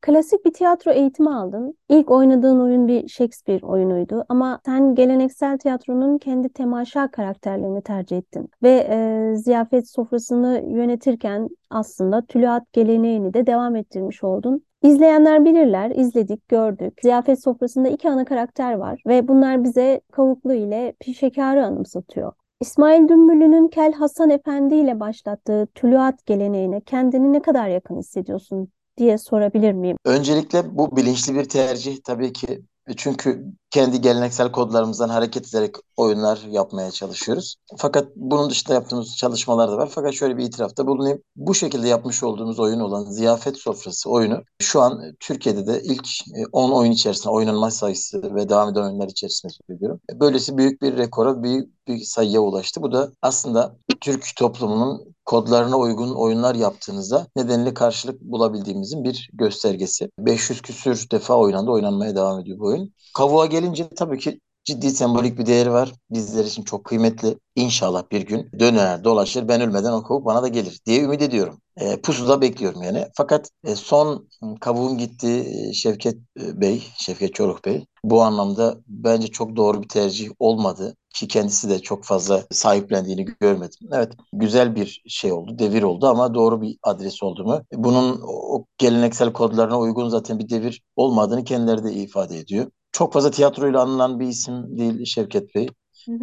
klasik 0.00 0.44
bir 0.44 0.52
tiyatro 0.52 0.92
eğitimi 0.92 1.30
aldın. 1.30 1.74
İlk 1.88 2.10
oynadığın 2.10 2.60
oyun 2.60 2.88
bir 2.88 3.08
Shakespeare 3.08 3.66
oyunuydu 3.66 4.24
ama 4.28 4.60
sen 4.66 4.94
geleneksel 4.94 5.58
tiyatronun 5.58 6.18
kendi 6.18 6.48
temaşa 6.48 7.10
karakterlerini 7.10 7.82
tercih 7.82 8.16
ettin. 8.18 8.48
Ve 8.62 8.86
e, 8.90 9.36
ziyafet 9.36 9.90
sofrasını 9.90 10.62
yönetirken 10.68 11.48
aslında 11.70 12.22
tülaat 12.26 12.72
geleneğini 12.72 13.34
de 13.34 13.46
devam 13.46 13.76
ettirmiş 13.76 14.24
oldun. 14.24 14.64
İzleyenler 14.82 15.44
bilirler, 15.44 15.90
izledik, 15.90 16.48
gördük. 16.48 16.98
Ziyafet 17.02 17.42
sofrasında 17.42 17.88
iki 17.88 18.10
ana 18.10 18.24
karakter 18.24 18.74
var 18.74 19.02
ve 19.06 19.28
bunlar 19.28 19.64
bize 19.64 20.00
Kavuklu 20.12 20.54
ile 20.54 20.94
Pişekar'ı 21.00 21.66
anımsatıyor. 21.66 22.32
İsmail 22.60 23.08
Dümbüllü'nün 23.08 23.68
Kel 23.68 23.92
Hasan 23.92 24.30
Efendi 24.30 24.74
ile 24.74 25.00
başlattığı 25.00 25.68
tuluat 25.74 26.26
geleneğine 26.26 26.80
kendini 26.80 27.32
ne 27.32 27.42
kadar 27.42 27.68
yakın 27.68 27.98
hissediyorsun 27.98 28.68
diye 28.96 29.18
sorabilir 29.18 29.72
miyim? 29.72 29.96
Öncelikle 30.04 30.76
bu 30.76 30.96
bilinçli 30.96 31.34
bir 31.34 31.44
tercih 31.44 31.96
tabii 32.04 32.32
ki 32.32 32.62
çünkü 32.96 33.44
kendi 33.70 34.00
geleneksel 34.00 34.52
kodlarımızdan 34.52 35.08
hareket 35.08 35.48
ederek 35.48 35.74
oyunlar 35.96 36.38
yapmaya 36.50 36.90
çalışıyoruz. 36.90 37.56
Fakat 37.76 38.08
bunun 38.16 38.50
dışında 38.50 38.74
yaptığımız 38.74 39.16
çalışmalar 39.16 39.70
da 39.70 39.76
var. 39.76 39.90
Fakat 39.94 40.14
şöyle 40.14 40.36
bir 40.36 40.44
itirafta 40.44 40.86
bulunayım. 40.86 41.22
Bu 41.36 41.54
şekilde 41.54 41.88
yapmış 41.88 42.22
olduğumuz 42.22 42.60
oyun 42.60 42.80
olan 42.80 43.04
Ziyafet 43.04 43.56
Sofrası 43.56 44.10
oyunu 44.10 44.42
şu 44.62 44.80
an 44.80 45.16
Türkiye'de 45.20 45.66
de 45.66 45.82
ilk 45.82 46.08
10 46.52 46.70
e, 46.70 46.72
oyun 46.72 46.92
içerisinde 46.92 47.28
oynanma 47.28 47.70
sayısı 47.70 48.34
ve 48.34 48.48
devam 48.48 48.68
eden 48.68 48.82
oyunlar 48.82 49.08
içerisinde 49.08 49.52
söylüyorum. 49.66 50.00
Böylesi 50.20 50.58
büyük 50.58 50.82
bir 50.82 50.96
rekora, 50.96 51.42
büyük 51.42 51.88
bir 51.88 51.98
sayıya 51.98 52.40
ulaştı. 52.40 52.82
Bu 52.82 52.92
da 52.92 53.10
aslında 53.22 53.76
Türk 54.00 54.26
toplumunun 54.36 55.13
kodlarına 55.24 55.76
uygun 55.76 56.14
oyunlar 56.14 56.54
yaptığınızda 56.54 57.26
nedenli 57.36 57.74
karşılık 57.74 58.20
bulabildiğimizin 58.20 59.04
bir 59.04 59.30
göstergesi. 59.32 60.10
500 60.18 60.62
küsür 60.62 61.10
defa 61.10 61.36
oynandı, 61.36 61.70
oynanmaya 61.70 62.16
devam 62.16 62.40
ediyor 62.40 62.58
bu 62.58 62.66
oyun. 62.66 62.92
Kavuğa 63.14 63.46
gelince 63.46 63.88
tabii 63.88 64.18
ki 64.18 64.40
ciddi 64.64 64.90
sembolik 64.90 65.38
bir 65.38 65.46
değeri 65.46 65.72
var. 65.72 65.92
Bizler 66.10 66.44
için 66.44 66.62
çok 66.62 66.84
kıymetli. 66.84 67.38
İnşallah 67.56 68.02
bir 68.12 68.20
gün 68.20 68.50
döner 68.58 69.04
dolaşır 69.04 69.48
ben 69.48 69.60
ölmeden 69.60 69.92
o 69.92 70.02
kavuk 70.02 70.24
bana 70.24 70.42
da 70.42 70.48
gelir 70.48 70.80
diye 70.86 71.00
ümit 71.00 71.22
ediyorum. 71.22 71.58
E, 71.76 72.00
pusuda 72.00 72.40
bekliyorum 72.40 72.82
yani. 72.82 73.06
Fakat 73.14 73.50
e, 73.64 73.76
son 73.76 74.28
kavuğun 74.60 74.98
gittiği 74.98 75.68
e, 75.68 75.72
Şevket 75.72 76.16
e, 76.40 76.60
Bey, 76.60 76.86
Şevket 76.96 77.34
Çoruk 77.34 77.64
Bey 77.64 77.86
bu 78.04 78.22
anlamda 78.22 78.76
bence 78.86 79.28
çok 79.28 79.56
doğru 79.56 79.82
bir 79.82 79.88
tercih 79.88 80.30
olmadı 80.38 80.96
ki 81.14 81.28
kendisi 81.28 81.68
de 81.70 81.78
çok 81.78 82.04
fazla 82.04 82.44
sahiplendiğini 82.50 83.24
görmedim. 83.40 83.88
Evet 83.92 84.12
güzel 84.32 84.76
bir 84.76 85.02
şey 85.08 85.32
oldu, 85.32 85.58
devir 85.58 85.82
oldu 85.82 86.06
ama 86.06 86.34
doğru 86.34 86.62
bir 86.62 86.78
adres 86.82 87.22
oldu 87.22 87.44
mu? 87.44 87.62
Bunun 87.74 88.20
o 88.28 88.64
geleneksel 88.78 89.32
kodlarına 89.32 89.78
uygun 89.78 90.08
zaten 90.08 90.38
bir 90.38 90.48
devir 90.48 90.82
olmadığını 90.96 91.44
kendileri 91.44 91.84
de 91.84 91.92
ifade 91.92 92.38
ediyor. 92.38 92.70
Çok 92.92 93.12
fazla 93.12 93.30
tiyatroyla 93.30 93.82
anılan 93.82 94.20
bir 94.20 94.26
isim 94.26 94.78
değil 94.78 95.04
Şevket 95.04 95.54
Bey. 95.54 95.68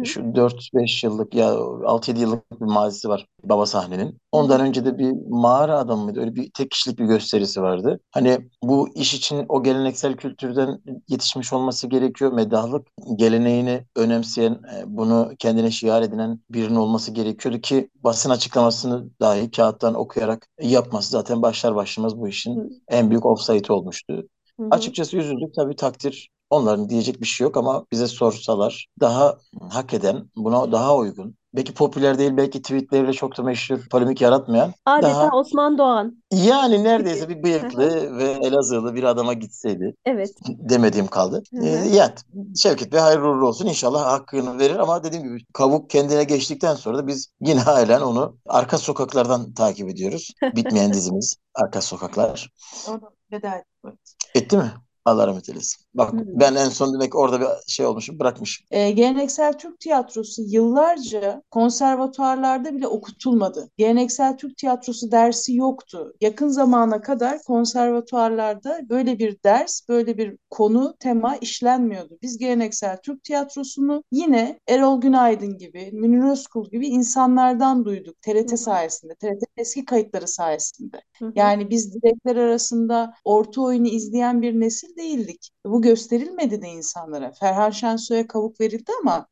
Şu 0.04 0.20
4-5 0.34 1.06
yıllık 1.06 1.34
ya 1.34 1.54
6-7 1.84 2.20
yıllık 2.20 2.60
bir 2.60 2.66
mazisi 2.66 3.08
var 3.08 3.26
baba 3.44 3.66
sahnenin. 3.66 4.18
Ondan 4.32 4.60
önce 4.60 4.84
de 4.84 4.98
bir 4.98 5.12
mağara 5.28 5.78
adamı 5.78 6.04
mıydı? 6.04 6.20
Öyle 6.20 6.34
bir 6.34 6.50
tek 6.54 6.70
kişilik 6.70 6.98
bir 6.98 7.04
gösterisi 7.04 7.62
vardı. 7.62 8.00
Hani 8.10 8.38
bu 8.62 8.88
iş 8.94 9.14
için 9.14 9.46
o 9.48 9.62
geleneksel 9.62 10.16
kültürden 10.16 10.78
yetişmiş 11.08 11.52
olması 11.52 11.86
gerekiyor. 11.86 12.32
Medahlık 12.32 12.86
geleneğini 13.16 13.84
önemseyen, 13.96 14.52
e, 14.52 14.82
bunu 14.86 15.32
kendine 15.38 15.70
şiar 15.70 16.02
edinen 16.02 16.40
birinin 16.50 16.76
olması 16.76 17.12
gerekiyordu 17.12 17.60
ki 17.60 17.88
basın 17.94 18.30
açıklamasını 18.30 19.10
dahi 19.20 19.50
kağıttan 19.50 19.94
okuyarak 19.94 20.46
yapması 20.62 21.10
zaten 21.10 21.42
başlar 21.42 21.74
başlamaz 21.74 22.16
bu 22.18 22.28
işin 22.28 22.82
en 22.88 23.10
büyük 23.10 23.26
offside 23.26 23.72
olmuştu. 23.72 24.28
Hı 24.60 24.62
hı. 24.62 24.68
Açıkçası 24.70 25.16
üzüldük 25.16 25.54
tabii 25.54 25.76
takdir 25.76 26.30
Onların 26.52 26.88
diyecek 26.88 27.20
bir 27.20 27.26
şey 27.26 27.44
yok 27.44 27.56
ama 27.56 27.84
bize 27.92 28.06
sorsalar 28.06 28.88
daha 29.00 29.38
hak 29.70 29.94
eden, 29.94 30.30
buna 30.36 30.72
daha 30.72 30.96
uygun, 30.96 31.36
belki 31.54 31.74
popüler 31.74 32.18
değil, 32.18 32.36
belki 32.36 32.62
tweetleriyle 32.62 33.12
çok 33.12 33.38
da 33.38 33.42
meşhur, 33.42 33.88
polemik 33.90 34.20
yaratmayan. 34.20 34.72
Adeta 34.86 35.14
daha... 35.14 35.30
Osman 35.36 35.78
Doğan. 35.78 36.22
Yani 36.32 36.84
neredeyse 36.84 37.28
bir 37.28 37.42
bıyıklı 37.42 38.16
ve 38.18 38.24
Elazığlı 38.24 38.94
bir 38.94 39.04
adama 39.04 39.32
gitseydi. 39.32 39.94
Evet. 40.04 40.30
Demediğim 40.48 41.06
kaldı. 41.06 41.42
Ee, 41.62 41.68
yani 41.68 42.12
Şevket 42.56 42.92
Bey 42.92 43.00
hayırlı 43.00 43.28
uğurlu 43.28 43.48
olsun. 43.48 43.66
İnşallah 43.66 44.04
hakkını 44.04 44.58
verir 44.58 44.76
ama 44.76 45.04
dediğim 45.04 45.24
gibi 45.24 45.44
kavuk 45.52 45.90
kendine 45.90 46.24
geçtikten 46.24 46.74
sonra 46.74 46.98
da 46.98 47.06
biz 47.06 47.28
yine 47.40 47.60
halen 47.60 48.00
onu 48.00 48.36
arka 48.46 48.78
sokaklardan 48.78 49.52
takip 49.52 49.88
ediyoruz. 49.88 50.30
Bitmeyen 50.56 50.92
dizimiz 50.92 51.36
Arka 51.54 51.80
Sokaklar. 51.80 52.50
Orada 52.88 53.10
veda 53.32 53.54
etti. 53.54 53.98
Etti 54.34 54.56
mi? 54.56 54.72
Allah 55.04 55.26
rahmet 55.26 55.48
eylesin. 55.48 55.84
Bak 55.94 56.12
hmm. 56.12 56.20
ben 56.26 56.54
en 56.54 56.68
son 56.68 56.94
demek 56.94 57.16
orada 57.16 57.40
bir 57.40 57.46
şey 57.66 57.86
olmuşum 57.86 58.18
bırakmışım. 58.18 58.66
E, 58.70 58.90
geleneksel 58.90 59.52
Türk 59.52 59.80
tiyatrosu 59.80 60.42
yıllarca 60.46 61.42
konservatuarlarda 61.50 62.74
bile 62.74 62.86
okutulmadı. 62.86 63.70
Geleneksel 63.76 64.36
Türk 64.36 64.56
tiyatrosu 64.56 65.12
dersi 65.12 65.56
yoktu. 65.56 66.12
Yakın 66.20 66.48
zamana 66.48 67.00
kadar 67.00 67.42
konservatuarlarda 67.42 68.80
böyle 68.88 69.18
bir 69.18 69.36
ders, 69.44 69.88
böyle 69.88 70.18
bir 70.18 70.36
konu, 70.50 70.94
tema 71.00 71.36
işlenmiyordu. 71.36 72.18
Biz 72.22 72.38
geleneksel 72.38 72.96
Türk 72.96 73.24
tiyatrosunu 73.24 74.04
yine 74.12 74.60
Erol 74.68 75.00
Günaydın 75.00 75.58
gibi, 75.58 75.90
Münir 75.92 76.30
Özkul 76.30 76.70
gibi 76.70 76.86
insanlardan 76.86 77.84
duyduk. 77.84 78.22
TRT 78.22 78.50
hmm. 78.50 78.58
sayesinde, 78.58 79.14
TRT 79.14 79.42
eski 79.56 79.84
kayıtları 79.84 80.28
sayesinde. 80.28 81.02
Hmm. 81.18 81.32
Yani 81.34 81.70
biz 81.70 81.94
direkler 81.94 82.36
arasında 82.36 83.14
orta 83.24 83.60
oyunu 83.60 83.88
izleyen 83.88 84.42
bir 84.42 84.60
nesil 84.60 84.91
değildik. 84.96 85.50
Bu 85.66 85.82
gösterilmedi 85.82 86.62
de 86.62 86.68
insanlara. 86.68 87.32
Ferhan 87.32 87.70
Şensoy'a 87.70 88.26
kavuk 88.26 88.60
verildi 88.60 88.92
ama 89.02 89.26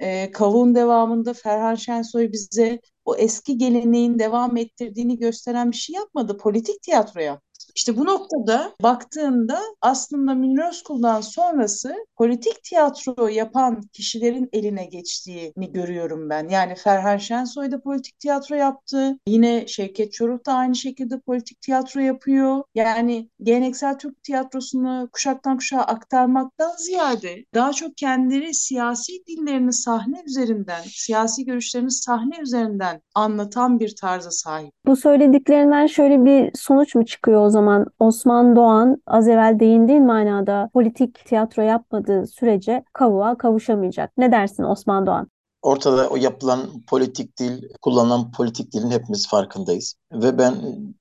e, 0.00 0.30
kavuğun 0.32 0.74
devamında 0.74 1.34
Ferhan 1.34 1.74
Şensoy 1.74 2.32
bize 2.32 2.80
o 3.04 3.16
eski 3.16 3.58
geleneğin 3.58 4.18
devam 4.18 4.56
ettirdiğini 4.56 5.18
gösteren 5.18 5.70
bir 5.72 5.76
şey 5.76 5.96
yapmadı. 5.96 6.36
Politik 6.38 6.82
tiyatro 6.82 7.20
yaptı. 7.20 7.53
İşte 7.74 7.96
bu 7.96 8.04
noktada 8.04 8.72
baktığında 8.82 9.60
aslında 9.80 10.34
Münir 10.34 10.72
sonrası 11.22 11.94
politik 12.16 12.62
tiyatro 12.64 13.28
yapan 13.28 13.82
kişilerin 13.92 14.48
eline 14.52 14.84
geçtiğini 14.84 15.72
görüyorum 15.72 16.30
ben. 16.30 16.48
Yani 16.48 16.74
Ferhan 16.74 17.16
Şensoy 17.16 17.70
da 17.70 17.80
politik 17.80 18.20
tiyatro 18.20 18.56
yaptı. 18.56 19.18
Yine 19.26 19.66
Şevket 19.66 20.12
Çoruk 20.12 20.46
da 20.46 20.52
aynı 20.52 20.74
şekilde 20.76 21.20
politik 21.20 21.60
tiyatro 21.60 22.00
yapıyor. 22.00 22.62
Yani 22.74 23.28
geleneksel 23.42 23.98
Türk 23.98 24.22
tiyatrosunu 24.22 25.08
kuşaktan 25.12 25.56
kuşağa 25.56 25.80
aktarmaktan 25.80 26.72
ziyade 26.78 27.44
daha 27.54 27.72
çok 27.72 27.96
kendileri 27.96 28.54
siyasi 28.54 29.12
dillerini 29.26 29.72
sahne 29.72 30.22
üzerinden, 30.26 30.82
siyasi 30.86 31.44
görüşlerini 31.44 31.90
sahne 31.90 32.38
üzerinden 32.42 33.00
anlatan 33.14 33.80
bir 33.80 33.96
tarza 33.96 34.30
sahip. 34.30 34.70
Bu 34.86 34.96
söylediklerinden 34.96 35.86
şöyle 35.86 36.24
bir 36.24 36.50
sonuç 36.54 36.94
mu 36.94 37.06
çıkıyor 37.06 37.46
o 37.46 37.50
zaman? 37.50 37.63
Osman 37.98 38.56
Doğan 38.56 39.02
az 39.06 39.28
evvel 39.28 39.60
değindiğin 39.60 40.06
manada 40.06 40.70
politik 40.72 41.24
tiyatro 41.26 41.62
yapmadığı 41.62 42.26
sürece 42.26 42.84
kavuğa 42.92 43.38
kavuşamayacak. 43.38 44.12
Ne 44.16 44.32
dersin 44.32 44.62
Osman 44.62 45.06
Doğan? 45.06 45.28
Ortada 45.62 46.08
o 46.08 46.16
yapılan 46.16 46.60
politik 46.88 47.38
dil, 47.38 47.62
kullanılan 47.82 48.32
politik 48.32 48.72
dilin 48.72 48.90
hepimiz 48.90 49.28
farkındayız. 49.28 49.94
Ve 50.12 50.38
ben 50.38 50.54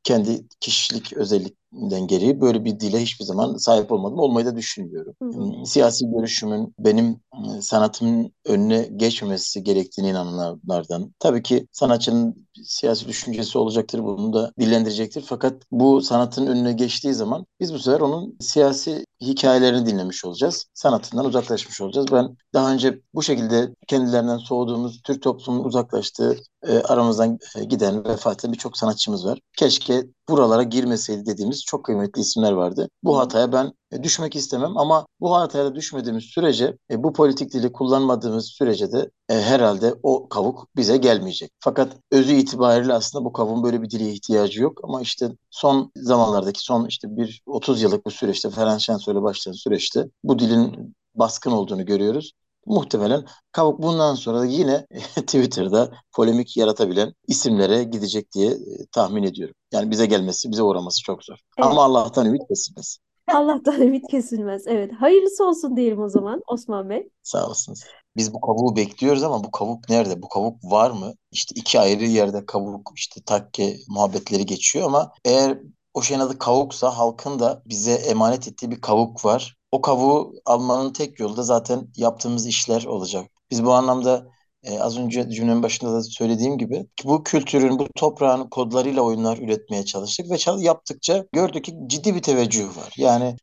kendi 0.03 0.47
kişilik 0.59 1.13
özellikten 1.13 1.62
geri 2.07 2.41
böyle 2.41 2.65
bir 2.65 2.79
dile 2.79 3.01
hiçbir 3.01 3.25
zaman 3.25 3.57
sahip 3.57 3.91
olmadım. 3.91 4.19
Olmayı 4.19 4.45
da 4.45 4.55
düşünmüyorum. 4.55 5.15
Hı 5.21 5.25
hı. 5.25 5.31
Hmm, 5.31 5.65
siyasi 5.65 6.05
görüşümün 6.11 6.75
benim 6.79 7.19
ıı, 7.45 7.61
sanatımın 7.61 8.31
önüne 8.45 8.89
geçmemesi 8.95 9.63
gerektiğini 9.63 10.09
inananlardan. 10.09 11.13
Tabii 11.19 11.43
ki 11.43 11.67
sanatçının 11.71 12.47
siyasi 12.63 13.07
düşüncesi 13.07 13.57
olacaktır, 13.57 14.03
bunu 14.03 14.33
da 14.33 14.51
dillendirecektir. 14.59 15.23
Fakat 15.27 15.61
bu 15.71 16.01
sanatın 16.01 16.47
önüne 16.47 16.73
geçtiği 16.73 17.13
zaman 17.13 17.45
biz 17.59 17.73
bu 17.73 17.79
sefer 17.79 17.99
onun 17.99 18.37
siyasi 18.39 19.05
hikayelerini 19.21 19.85
dinlemiş 19.85 20.25
olacağız. 20.25 20.65
Sanatından 20.73 21.25
uzaklaşmış 21.25 21.81
olacağız. 21.81 22.07
Ben 22.11 22.37
daha 22.53 22.73
önce 22.73 22.99
bu 23.13 23.23
şekilde 23.23 23.75
kendilerinden 23.87 24.37
soğuduğumuz, 24.37 25.01
Türk 25.03 25.21
toplumunun 25.21 25.63
uzaklaştığı, 25.63 26.37
e, 26.67 26.77
aramızdan 26.77 27.39
e, 27.57 27.63
giden, 27.63 28.05
vefat 28.05 28.39
eden 28.39 28.53
birçok 28.53 28.77
sanatçımız 28.77 29.25
var. 29.25 29.39
Keşke 29.57 30.07
buralara 30.29 30.63
girmeseydi 30.63 31.25
dediğimiz 31.25 31.63
çok 31.65 31.85
kıymetli 31.85 32.21
isimler 32.21 32.51
vardı. 32.51 32.89
Bu 33.03 33.17
hataya 33.17 33.51
ben 33.51 33.71
e, 33.91 34.03
düşmek 34.03 34.35
istemem 34.35 34.77
ama 34.77 35.05
bu 35.19 35.35
hataya 35.35 35.65
da 35.65 35.75
düşmediğimiz 35.75 36.23
sürece, 36.23 36.77
e, 36.91 37.03
bu 37.03 37.13
politik 37.13 37.53
dili 37.53 37.71
kullanmadığımız 37.71 38.45
sürece 38.45 38.91
de 38.91 39.09
e, 39.29 39.33
herhalde 39.41 39.95
o 40.03 40.29
kavuk 40.29 40.67
bize 40.75 40.97
gelmeyecek. 40.97 41.51
Fakat 41.59 41.97
özü 42.11 42.33
itibariyle 42.33 42.93
aslında 42.93 43.25
bu 43.25 43.33
kavuğun 43.33 43.63
böyle 43.63 43.81
bir 43.81 43.89
dile 43.89 44.11
ihtiyacı 44.11 44.61
yok 44.61 44.79
ama 44.83 45.01
işte 45.01 45.31
son 45.49 45.91
zamanlardaki 45.95 46.59
son 46.59 46.85
işte 46.85 47.17
bir 47.17 47.41
30 47.45 47.81
yıllık 47.81 48.05
bu 48.05 48.11
süreçte 48.11 48.49
Ferhan 48.49 48.77
Şensoy'la 48.77 49.23
başlayan 49.23 49.53
süreçte 49.53 50.09
bu 50.23 50.39
dilin 50.39 50.95
baskın 51.15 51.51
olduğunu 51.51 51.85
görüyoruz. 51.85 52.33
Muhtemelen 52.65 53.25
Kavuk 53.51 53.81
bundan 53.81 54.15
sonra 54.15 54.39
da 54.39 54.45
yine 54.45 54.87
Twitter'da 55.15 55.91
polemik 56.15 56.57
yaratabilen 56.57 57.13
isimlere 57.27 57.83
gidecek 57.83 58.31
diye 58.31 58.51
e, 58.51 58.85
tahmin 58.91 59.23
ediyorum. 59.23 59.55
Yani 59.71 59.91
bize 59.91 60.05
gelmesi, 60.05 60.51
bize 60.51 60.63
uğraması 60.63 61.03
çok 61.03 61.23
zor. 61.23 61.37
Evet. 61.57 61.67
Ama 61.67 61.83
Allah'tan 61.83 62.25
ümit 62.25 62.41
kesilmez. 62.47 62.97
Allah'tan 63.33 63.81
ümit 63.81 64.07
kesilmez. 64.07 64.67
Evet. 64.67 64.91
Hayırlısı 64.99 65.45
olsun 65.45 65.77
diyelim 65.77 66.01
o 66.01 66.09
zaman 66.09 66.41
Osman 66.47 66.89
Bey. 66.89 67.09
Sağ 67.23 67.47
olasınız. 67.47 67.83
Biz 68.17 68.33
bu 68.33 68.41
kavuğu 68.41 68.75
bekliyoruz 68.75 69.23
ama 69.23 69.43
bu 69.43 69.51
kavuk 69.51 69.89
nerede? 69.89 70.21
Bu 70.21 70.29
kavuk 70.29 70.63
var 70.63 70.91
mı? 70.91 71.13
İşte 71.31 71.53
iki 71.55 71.79
ayrı 71.79 72.05
yerde 72.05 72.45
kavuk, 72.45 72.91
işte 72.95 73.21
takke 73.25 73.77
muhabbetleri 73.87 74.45
geçiyor 74.45 74.85
ama 74.85 75.11
eğer 75.25 75.59
o 75.93 76.01
şeyin 76.01 76.19
adı 76.19 76.37
kavuksa 76.37 76.97
halkın 76.97 77.39
da 77.39 77.61
bize 77.65 77.93
emanet 77.93 78.47
ettiği 78.47 78.71
bir 78.71 78.81
kavuk 78.81 79.25
var. 79.25 79.57
O 79.73 79.81
kavuğu 79.81 80.33
almanın 80.45 80.93
tek 80.93 81.19
yolu 81.19 81.37
da 81.37 81.43
zaten 81.43 81.87
yaptığımız 81.95 82.47
işler 82.47 82.85
olacak. 82.85 83.31
Biz 83.51 83.65
bu 83.65 83.73
anlamda 83.73 84.27
e, 84.63 84.79
az 84.79 84.97
önce 84.97 85.29
cümlenin 85.29 85.63
başında 85.63 85.93
da 85.93 86.01
söylediğim 86.03 86.57
gibi 86.57 86.85
bu 87.03 87.23
kültürün, 87.23 87.79
bu 87.79 87.87
toprağın 87.95 88.49
kodlarıyla 88.49 89.01
oyunlar 89.01 89.37
üretmeye 89.37 89.85
çalıştık 89.85 90.29
ve 90.31 90.37
çal 90.37 90.61
yaptıkça 90.61 91.25
gördük 91.31 91.65
ki 91.65 91.73
ciddi 91.87 92.15
bir 92.15 92.21
teveccüh 92.21 92.67
var. 92.67 92.93
Yani 92.97 93.35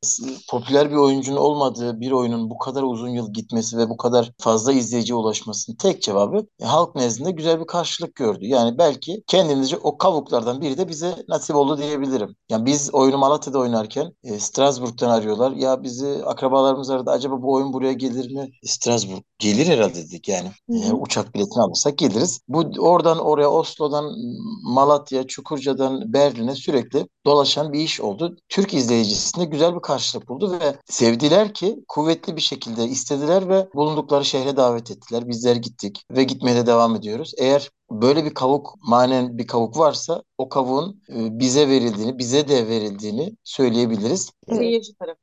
popüler 0.51 0.91
bir 0.91 0.97
oyuncunun 0.97 1.37
olmadığı 1.37 2.01
bir 2.01 2.11
oyunun 2.11 2.51
bu 2.51 2.59
kadar 2.59 2.83
uzun 2.83 3.09
yıl 3.09 3.33
gitmesi 3.33 3.79
ve 3.79 3.89
bu 3.89 3.97
kadar 3.97 4.33
fazla 4.39 4.73
izleyiciye 4.73 5.17
ulaşmasının 5.17 5.77
tek 5.77 6.03
cevabı 6.03 6.47
e, 6.61 6.65
halk 6.65 6.95
nezdinde 6.95 7.31
güzel 7.31 7.61
bir 7.61 7.67
karşılık 7.67 8.15
gördü. 8.15 8.47
Yani 8.47 8.79
belki 8.79 9.23
kendimizce 9.27 9.77
o 9.77 9.99
kavuklardan 9.99 10.61
biri 10.61 10.79
de 10.79 10.89
bize 10.89 11.15
nasip 11.29 11.57
oldu 11.57 11.79
diyebilirim. 11.79 12.37
Yani 12.51 12.67
biz 12.67 12.95
oyunu 12.95 13.19
Malatya'da 13.19 13.59
oynarken 13.59 14.13
e, 14.25 14.39
Strasbourg'dan 14.39 15.11
arıyorlar. 15.11 15.53
Ya 15.53 15.83
bizi 15.83 16.25
akrabalarımız 16.25 16.91
aradı. 16.91 17.11
Acaba 17.11 17.43
bu 17.43 17.53
oyun 17.53 17.73
buraya 17.73 17.93
gelir 17.93 18.31
mi? 18.35 18.51
Strasbourg 18.65 19.23
gelir 19.39 19.67
herhalde 19.67 19.95
dedik 19.95 20.29
yani. 20.29 20.49
E, 20.69 20.93
uçak 21.11 21.35
biletini 21.35 21.63
alırsak 21.63 21.99
geliriz. 21.99 22.41
Bu 22.49 22.71
oradan 22.79 23.19
oraya 23.19 23.51
Oslo'dan 23.51 24.15
Malatya, 24.63 25.27
Çukurca'dan 25.27 26.13
Berlin'e 26.13 26.55
sürekli 26.55 27.07
dolaşan 27.27 27.73
bir 27.73 27.81
iş 27.81 28.01
oldu. 28.01 28.37
Türk 28.49 28.75
izleyicisinde 28.75 29.45
güzel 29.45 29.75
bir 29.75 29.81
karşılık 29.81 30.29
buldu 30.29 30.59
ve 30.61 30.77
sevdiler 30.85 31.55
ki 31.55 31.85
kuvvetli 31.89 32.37
bir 32.37 32.41
şekilde 32.41 32.85
istediler 32.85 33.49
ve 33.49 33.69
bulundukları 33.75 34.25
şehre 34.25 34.57
davet 34.57 34.91
ettiler. 34.91 35.29
Bizler 35.29 35.57
gittik 35.57 36.05
ve 36.11 36.25
gitmeye 36.25 36.57
de 36.57 36.67
devam 36.67 36.97
ediyoruz. 36.97 37.33
Eğer 37.39 37.71
böyle 37.91 38.25
bir 38.25 38.35
kavuk 38.35 38.75
manen 38.83 39.39
bir 39.39 39.47
kavuk 39.47 39.79
varsa 39.79 40.23
o 40.39 40.49
kavuğun 40.49 41.03
e, 41.09 41.39
bize 41.39 41.69
verildiğini, 41.69 42.19
bize 42.19 42.49
de 42.49 42.69
verildiğini 42.69 43.37
söyleyebiliriz. 43.45 44.31
Seyirci 44.49 44.95
tarafından. 44.95 45.20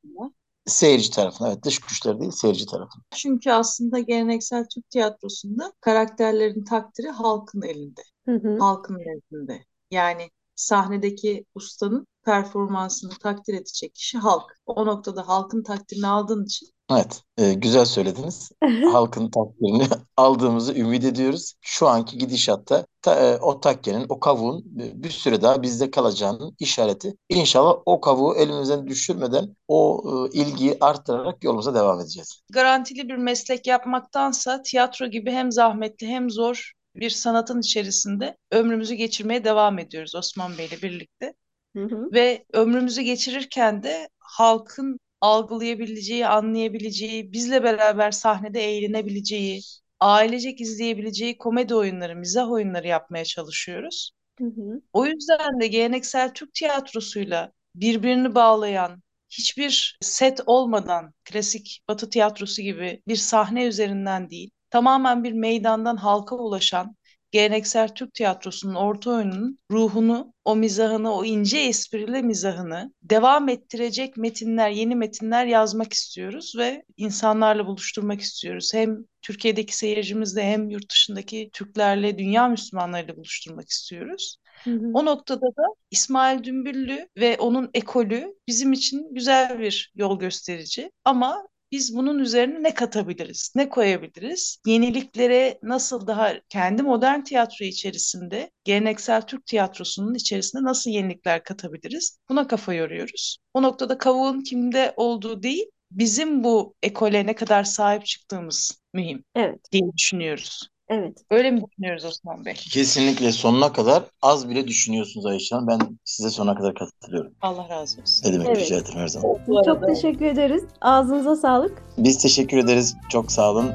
Seyirci 0.68 1.12
tarafından, 1.12 1.52
evet 1.52 1.64
dış 1.64 1.80
güçler 1.80 2.20
değil 2.20 2.32
seyirci 2.32 2.66
tarafından. 2.66 3.06
Çünkü 3.16 3.52
aslında 3.52 4.00
geleneksel 4.00 4.66
Türk 4.76 4.90
tiyatrosunda 4.90 5.74
karakterlerin 5.82 6.64
takdiri 6.64 7.08
halkın 7.10 7.62
elinde. 7.62 8.02
Hı 8.26 8.36
hı. 8.36 8.58
Halkın 8.60 9.00
elinde. 9.00 9.64
Yani 9.92 10.30
sahnedeki 10.56 11.46
ustanın 11.56 12.08
performansını 12.26 13.12
takdir 13.22 13.54
edecek 13.54 13.96
kişi 13.96 14.18
halk. 14.18 14.44
O 14.66 14.86
noktada 14.86 15.28
halkın 15.28 15.64
takdirini 15.64 16.08
aldığın 16.08 16.46
için 16.46 16.70
Evet, 16.92 17.22
e, 17.38 17.54
güzel 17.54 17.86
söylediniz. 17.86 18.52
Halkın 18.92 19.30
takdirini 19.30 19.88
aldığımızı 20.18 20.76
ümit 20.76 21.04
ediyoruz. 21.04 21.54
Şu 21.62 21.88
anki 21.88 22.18
gidişatta 22.18 22.86
ta, 23.02 23.16
e, 23.16 23.38
o 23.38 23.60
takkenin, 23.60 24.06
o 24.10 24.20
kavuğun 24.20 24.64
bir 24.76 25.10
süre 25.10 25.42
daha 25.42 25.62
bizde 25.62 25.92
kalacağının 25.92 26.56
işareti. 26.60 27.14
İnşallah 27.30 27.76
o 27.86 28.02
kavuğu 28.02 28.36
elimizden 28.36 28.88
düşürmeden 28.88 29.56
o 29.68 30.04
e, 30.06 30.38
ilgiyi 30.38 30.78
arttırarak 30.82 31.44
yolumuza 31.44 31.76
devam 31.76 32.00
edeceğiz. 32.00 32.42
Garantili 32.52 33.10
bir 33.10 33.18
meslek 33.18 33.68
yapmaktansa 33.68 34.62
tiyatro 34.62 35.08
gibi 35.08 35.32
hem 35.32 35.52
zahmetli 35.52 36.08
hem 36.08 36.30
zor 36.30 36.72
bir 36.96 37.10
sanatın 37.10 37.60
içerisinde 37.60 38.38
ömrümüzü 38.52 38.94
geçirmeye 38.94 39.44
devam 39.44 39.80
ediyoruz 39.80 40.16
Osman 40.16 40.58
Bey 40.58 40.66
ile 40.66 40.82
birlikte. 40.82 41.34
Hı 41.76 41.84
hı. 41.84 42.10
Ve 42.14 42.46
ömrümüzü 42.54 43.02
geçirirken 43.02 43.84
de 43.84 44.10
halkın 44.20 45.00
algılayabileceği, 45.22 46.28
anlayabileceği, 46.28 47.34
bizle 47.34 47.64
beraber 47.64 48.12
sahnede 48.12 48.62
eğlenebileceği, 48.62 49.62
ailecek 50.00 50.62
izleyebileceği 50.62 51.38
komedi 51.38 51.76
oyunları, 51.76 52.16
mizah 52.16 52.52
oyunları 52.52 52.88
yapmaya 52.88 53.26
çalışıyoruz. 53.26 54.12
Hı 54.40 54.46
hı. 54.46 54.82
O 54.94 55.06
yüzden 55.06 55.62
de 55.62 55.68
geleneksel 55.68 56.34
Türk 56.34 56.54
tiyatrosuyla 56.54 57.52
birbirini 57.76 58.36
bağlayan, 58.36 59.04
hiçbir 59.30 59.98
set 60.02 60.42
olmadan 60.46 61.14
klasik 61.26 61.84
Batı 61.90 62.10
tiyatrosu 62.10 62.62
gibi 62.62 63.02
bir 63.08 63.16
sahne 63.16 63.66
üzerinden 63.66 64.30
değil, 64.30 64.52
tamamen 64.70 65.24
bir 65.24 65.34
meydandan 65.34 65.98
halka 65.98 66.36
ulaşan 66.36 66.96
geleneksel 67.32 67.88
Türk 67.88 68.14
tiyatrosunun 68.14 68.76
orta 68.76 69.12
oyununun 69.12 69.60
ruhunu, 69.72 70.34
o 70.46 70.56
mizahını, 70.56 71.14
o 71.14 71.26
ince 71.26 71.58
esprili 71.58 72.24
mizahını 72.24 72.94
devam 73.04 73.50
ettirecek 73.50 74.18
metinler, 74.18 74.70
yeni 74.70 74.96
metinler 74.96 75.46
yazmak 75.46 75.94
istiyoruz 75.94 76.54
ve 76.58 76.84
insanlarla 76.98 77.66
buluşturmak 77.66 78.22
istiyoruz. 78.22 78.74
Hem 78.74 78.98
Türkiye'deki 79.22 79.78
seyircimizle 79.78 80.44
hem 80.44 80.70
yurt 80.70 80.92
dışındaki 80.92 81.50
Türklerle, 81.54 82.18
dünya 82.18 82.48
Müslümanlarıyla 82.48 83.16
buluşturmak 83.16 83.70
istiyoruz. 83.70 84.38
Hı 84.64 84.72
hı. 84.72 84.92
O 84.94 85.06
noktada 85.06 85.46
da 85.46 85.64
İsmail 85.92 86.44
Dümbüllü 86.44 87.08
ve 87.18 87.38
onun 87.40 87.70
ekolü 87.74 88.36
bizim 88.48 88.74
için 88.74 89.14
güzel 89.14 89.60
bir 89.60 89.92
yol 89.96 90.20
gösterici. 90.20 90.92
Ama 91.06 91.48
biz 91.72 91.96
bunun 91.96 92.20
üzerine 92.20 92.64
ne 92.64 92.74
katabiliriz, 92.74 93.54
ne 93.56 93.70
koyabiliriz? 93.70 94.58
Yeniliklere 94.66 95.60
nasıl 95.64 96.08
daha 96.08 96.34
kendi 96.50 96.84
modern 96.84 97.22
tiyatro 97.22 97.66
içerisinde, 97.66 98.52
geleneksel 98.64 99.22
Türk 99.22 99.46
tiyatrosunun 99.46 100.14
içerisinde 100.14 100.64
nasıl 100.64 100.92
yenilikler 100.92 101.44
katabiliriz? 101.44 102.20
Buna 102.30 102.48
kafa 102.48 102.74
yoruyoruz. 102.74 103.38
O 103.54 103.62
noktada 103.62 103.98
kavuğun 103.98 104.42
kimde 104.42 104.94
olduğu 104.96 105.44
değil, 105.44 105.66
bizim 105.92 106.44
bu 106.44 106.76
ekole 106.84 107.26
ne 107.26 107.36
kadar 107.36 107.64
sahip 107.64 108.06
çıktığımız 108.06 108.82
mühim 108.94 109.24
evet. 109.36 109.60
diye 109.72 109.84
düşünüyoruz. 109.98 110.70
Evet. 110.90 111.18
Öyle 111.32 111.52
mi 111.52 111.62
düşünüyoruz 111.72 112.06
Osman 112.06 112.46
Bey? 112.46 112.54
Kesinlikle 112.54 113.32
sonuna 113.32 113.74
kadar 113.74 114.04
az 114.22 114.50
bile 114.50 114.68
düşünüyorsunuz 114.68 115.26
Ayşe 115.26 115.56
Hanım. 115.56 115.68
Ben 115.68 115.80
size 116.06 116.30
sonuna 116.30 116.56
kadar 116.56 116.74
katılıyorum. 116.76 117.34
Allah 117.42 117.70
razı 117.70 118.02
olsun. 118.02 118.30
Ne 118.30 118.34
demek 118.34 118.48
evet. 118.48 118.58
rica 118.60 118.76
ederim 118.76 119.00
her 119.00 119.08
zaman. 119.08 119.38
Çok 119.66 119.88
teşekkür 119.88 120.26
ederiz. 120.26 120.64
Ağzınıza 120.82 121.36
sağlık. 121.36 121.84
Biz 121.98 122.18
teşekkür 122.18 122.58
ederiz. 122.58 122.96
Çok 123.10 123.32
sağ 123.32 123.52
olun. 123.52 123.72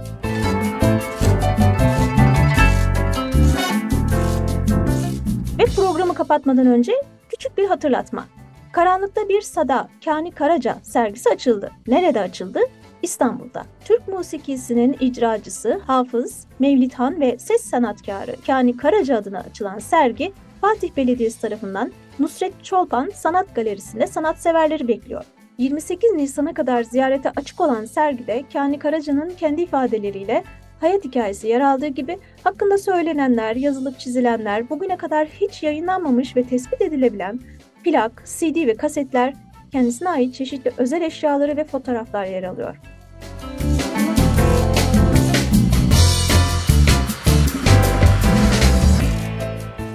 Ve 5.58 5.64
programı 5.76 6.14
kapatmadan 6.14 6.66
önce 6.66 6.92
küçük 7.28 7.58
bir 7.58 7.66
hatırlatma. 7.68 8.26
Karanlıkta 8.72 9.28
Bir 9.28 9.40
Sada, 9.40 9.88
Kani 10.04 10.30
Karaca 10.30 10.78
sergisi 10.82 11.30
açıldı. 11.30 11.70
Nerede 11.86 12.20
açıldı? 12.20 12.60
İstanbul'da. 13.02 13.64
Türk 13.84 14.08
musikisinin 14.08 14.96
icracısı 15.00 15.80
Hafız, 15.86 16.46
Mevlidhan 16.58 17.20
ve 17.20 17.38
ses 17.38 17.60
sanatkarı 17.62 18.36
Kani 18.46 18.76
Karaca 18.76 19.16
adına 19.16 19.38
açılan 19.38 19.78
sergi 19.78 20.32
Fatih 20.60 20.96
Belediyesi 20.96 21.40
tarafından 21.40 21.92
Nusret 22.18 22.64
Çolpan 22.64 23.10
Sanat 23.14 23.54
Galerisi'nde 23.54 24.06
sanatseverleri 24.06 24.88
bekliyor. 24.88 25.24
28 25.58 26.12
Nisan'a 26.12 26.54
kadar 26.54 26.82
ziyarete 26.82 27.32
açık 27.36 27.60
olan 27.60 27.84
sergide 27.84 28.44
Kani 28.52 28.78
Karaca'nın 28.78 29.30
kendi 29.30 29.62
ifadeleriyle 29.62 30.44
hayat 30.80 31.04
hikayesi 31.04 31.48
yer 31.48 31.60
aldığı 31.60 31.86
gibi 31.86 32.18
hakkında 32.44 32.78
söylenenler, 32.78 33.56
yazılıp 33.56 33.98
çizilenler, 33.98 34.70
bugüne 34.70 34.96
kadar 34.96 35.28
hiç 35.28 35.62
yayınlanmamış 35.62 36.36
ve 36.36 36.42
tespit 36.42 36.82
edilebilen 36.82 37.40
plak, 37.84 38.24
CD 38.26 38.66
ve 38.66 38.76
kasetler 38.76 39.34
kendisine 39.72 40.08
ait 40.08 40.34
çeşitli 40.34 40.72
özel 40.78 41.02
eşyaları 41.02 41.56
ve 41.56 41.64
fotoğraflar 41.64 42.24
yer 42.24 42.42
alıyor. 42.42 42.76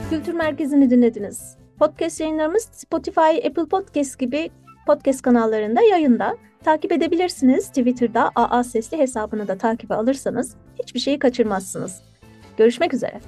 Kültür 0.10 0.34
Merkezi'ni 0.34 0.90
dinlediniz. 0.90 1.58
Podcast 1.80 2.22
yayınlarımız 2.22 2.70
Spotify, 2.72 3.48
Apple 3.48 3.66
Podcast 3.66 4.20
gibi 4.20 4.50
podcast 4.88 5.22
kanallarında 5.22 5.82
yayında. 5.82 6.38
Takip 6.64 6.92
edebilirsiniz. 6.92 7.68
Twitter'da 7.68 8.32
AA 8.36 8.64
Sesli 8.64 8.98
hesabını 8.98 9.48
da 9.48 9.58
takibe 9.58 9.94
alırsanız 9.96 10.56
hiçbir 10.84 11.00
şeyi 11.00 11.20
kaçırmazsınız. 11.20 12.02
Görüşmek 12.58 12.94
üzere. 12.94 13.22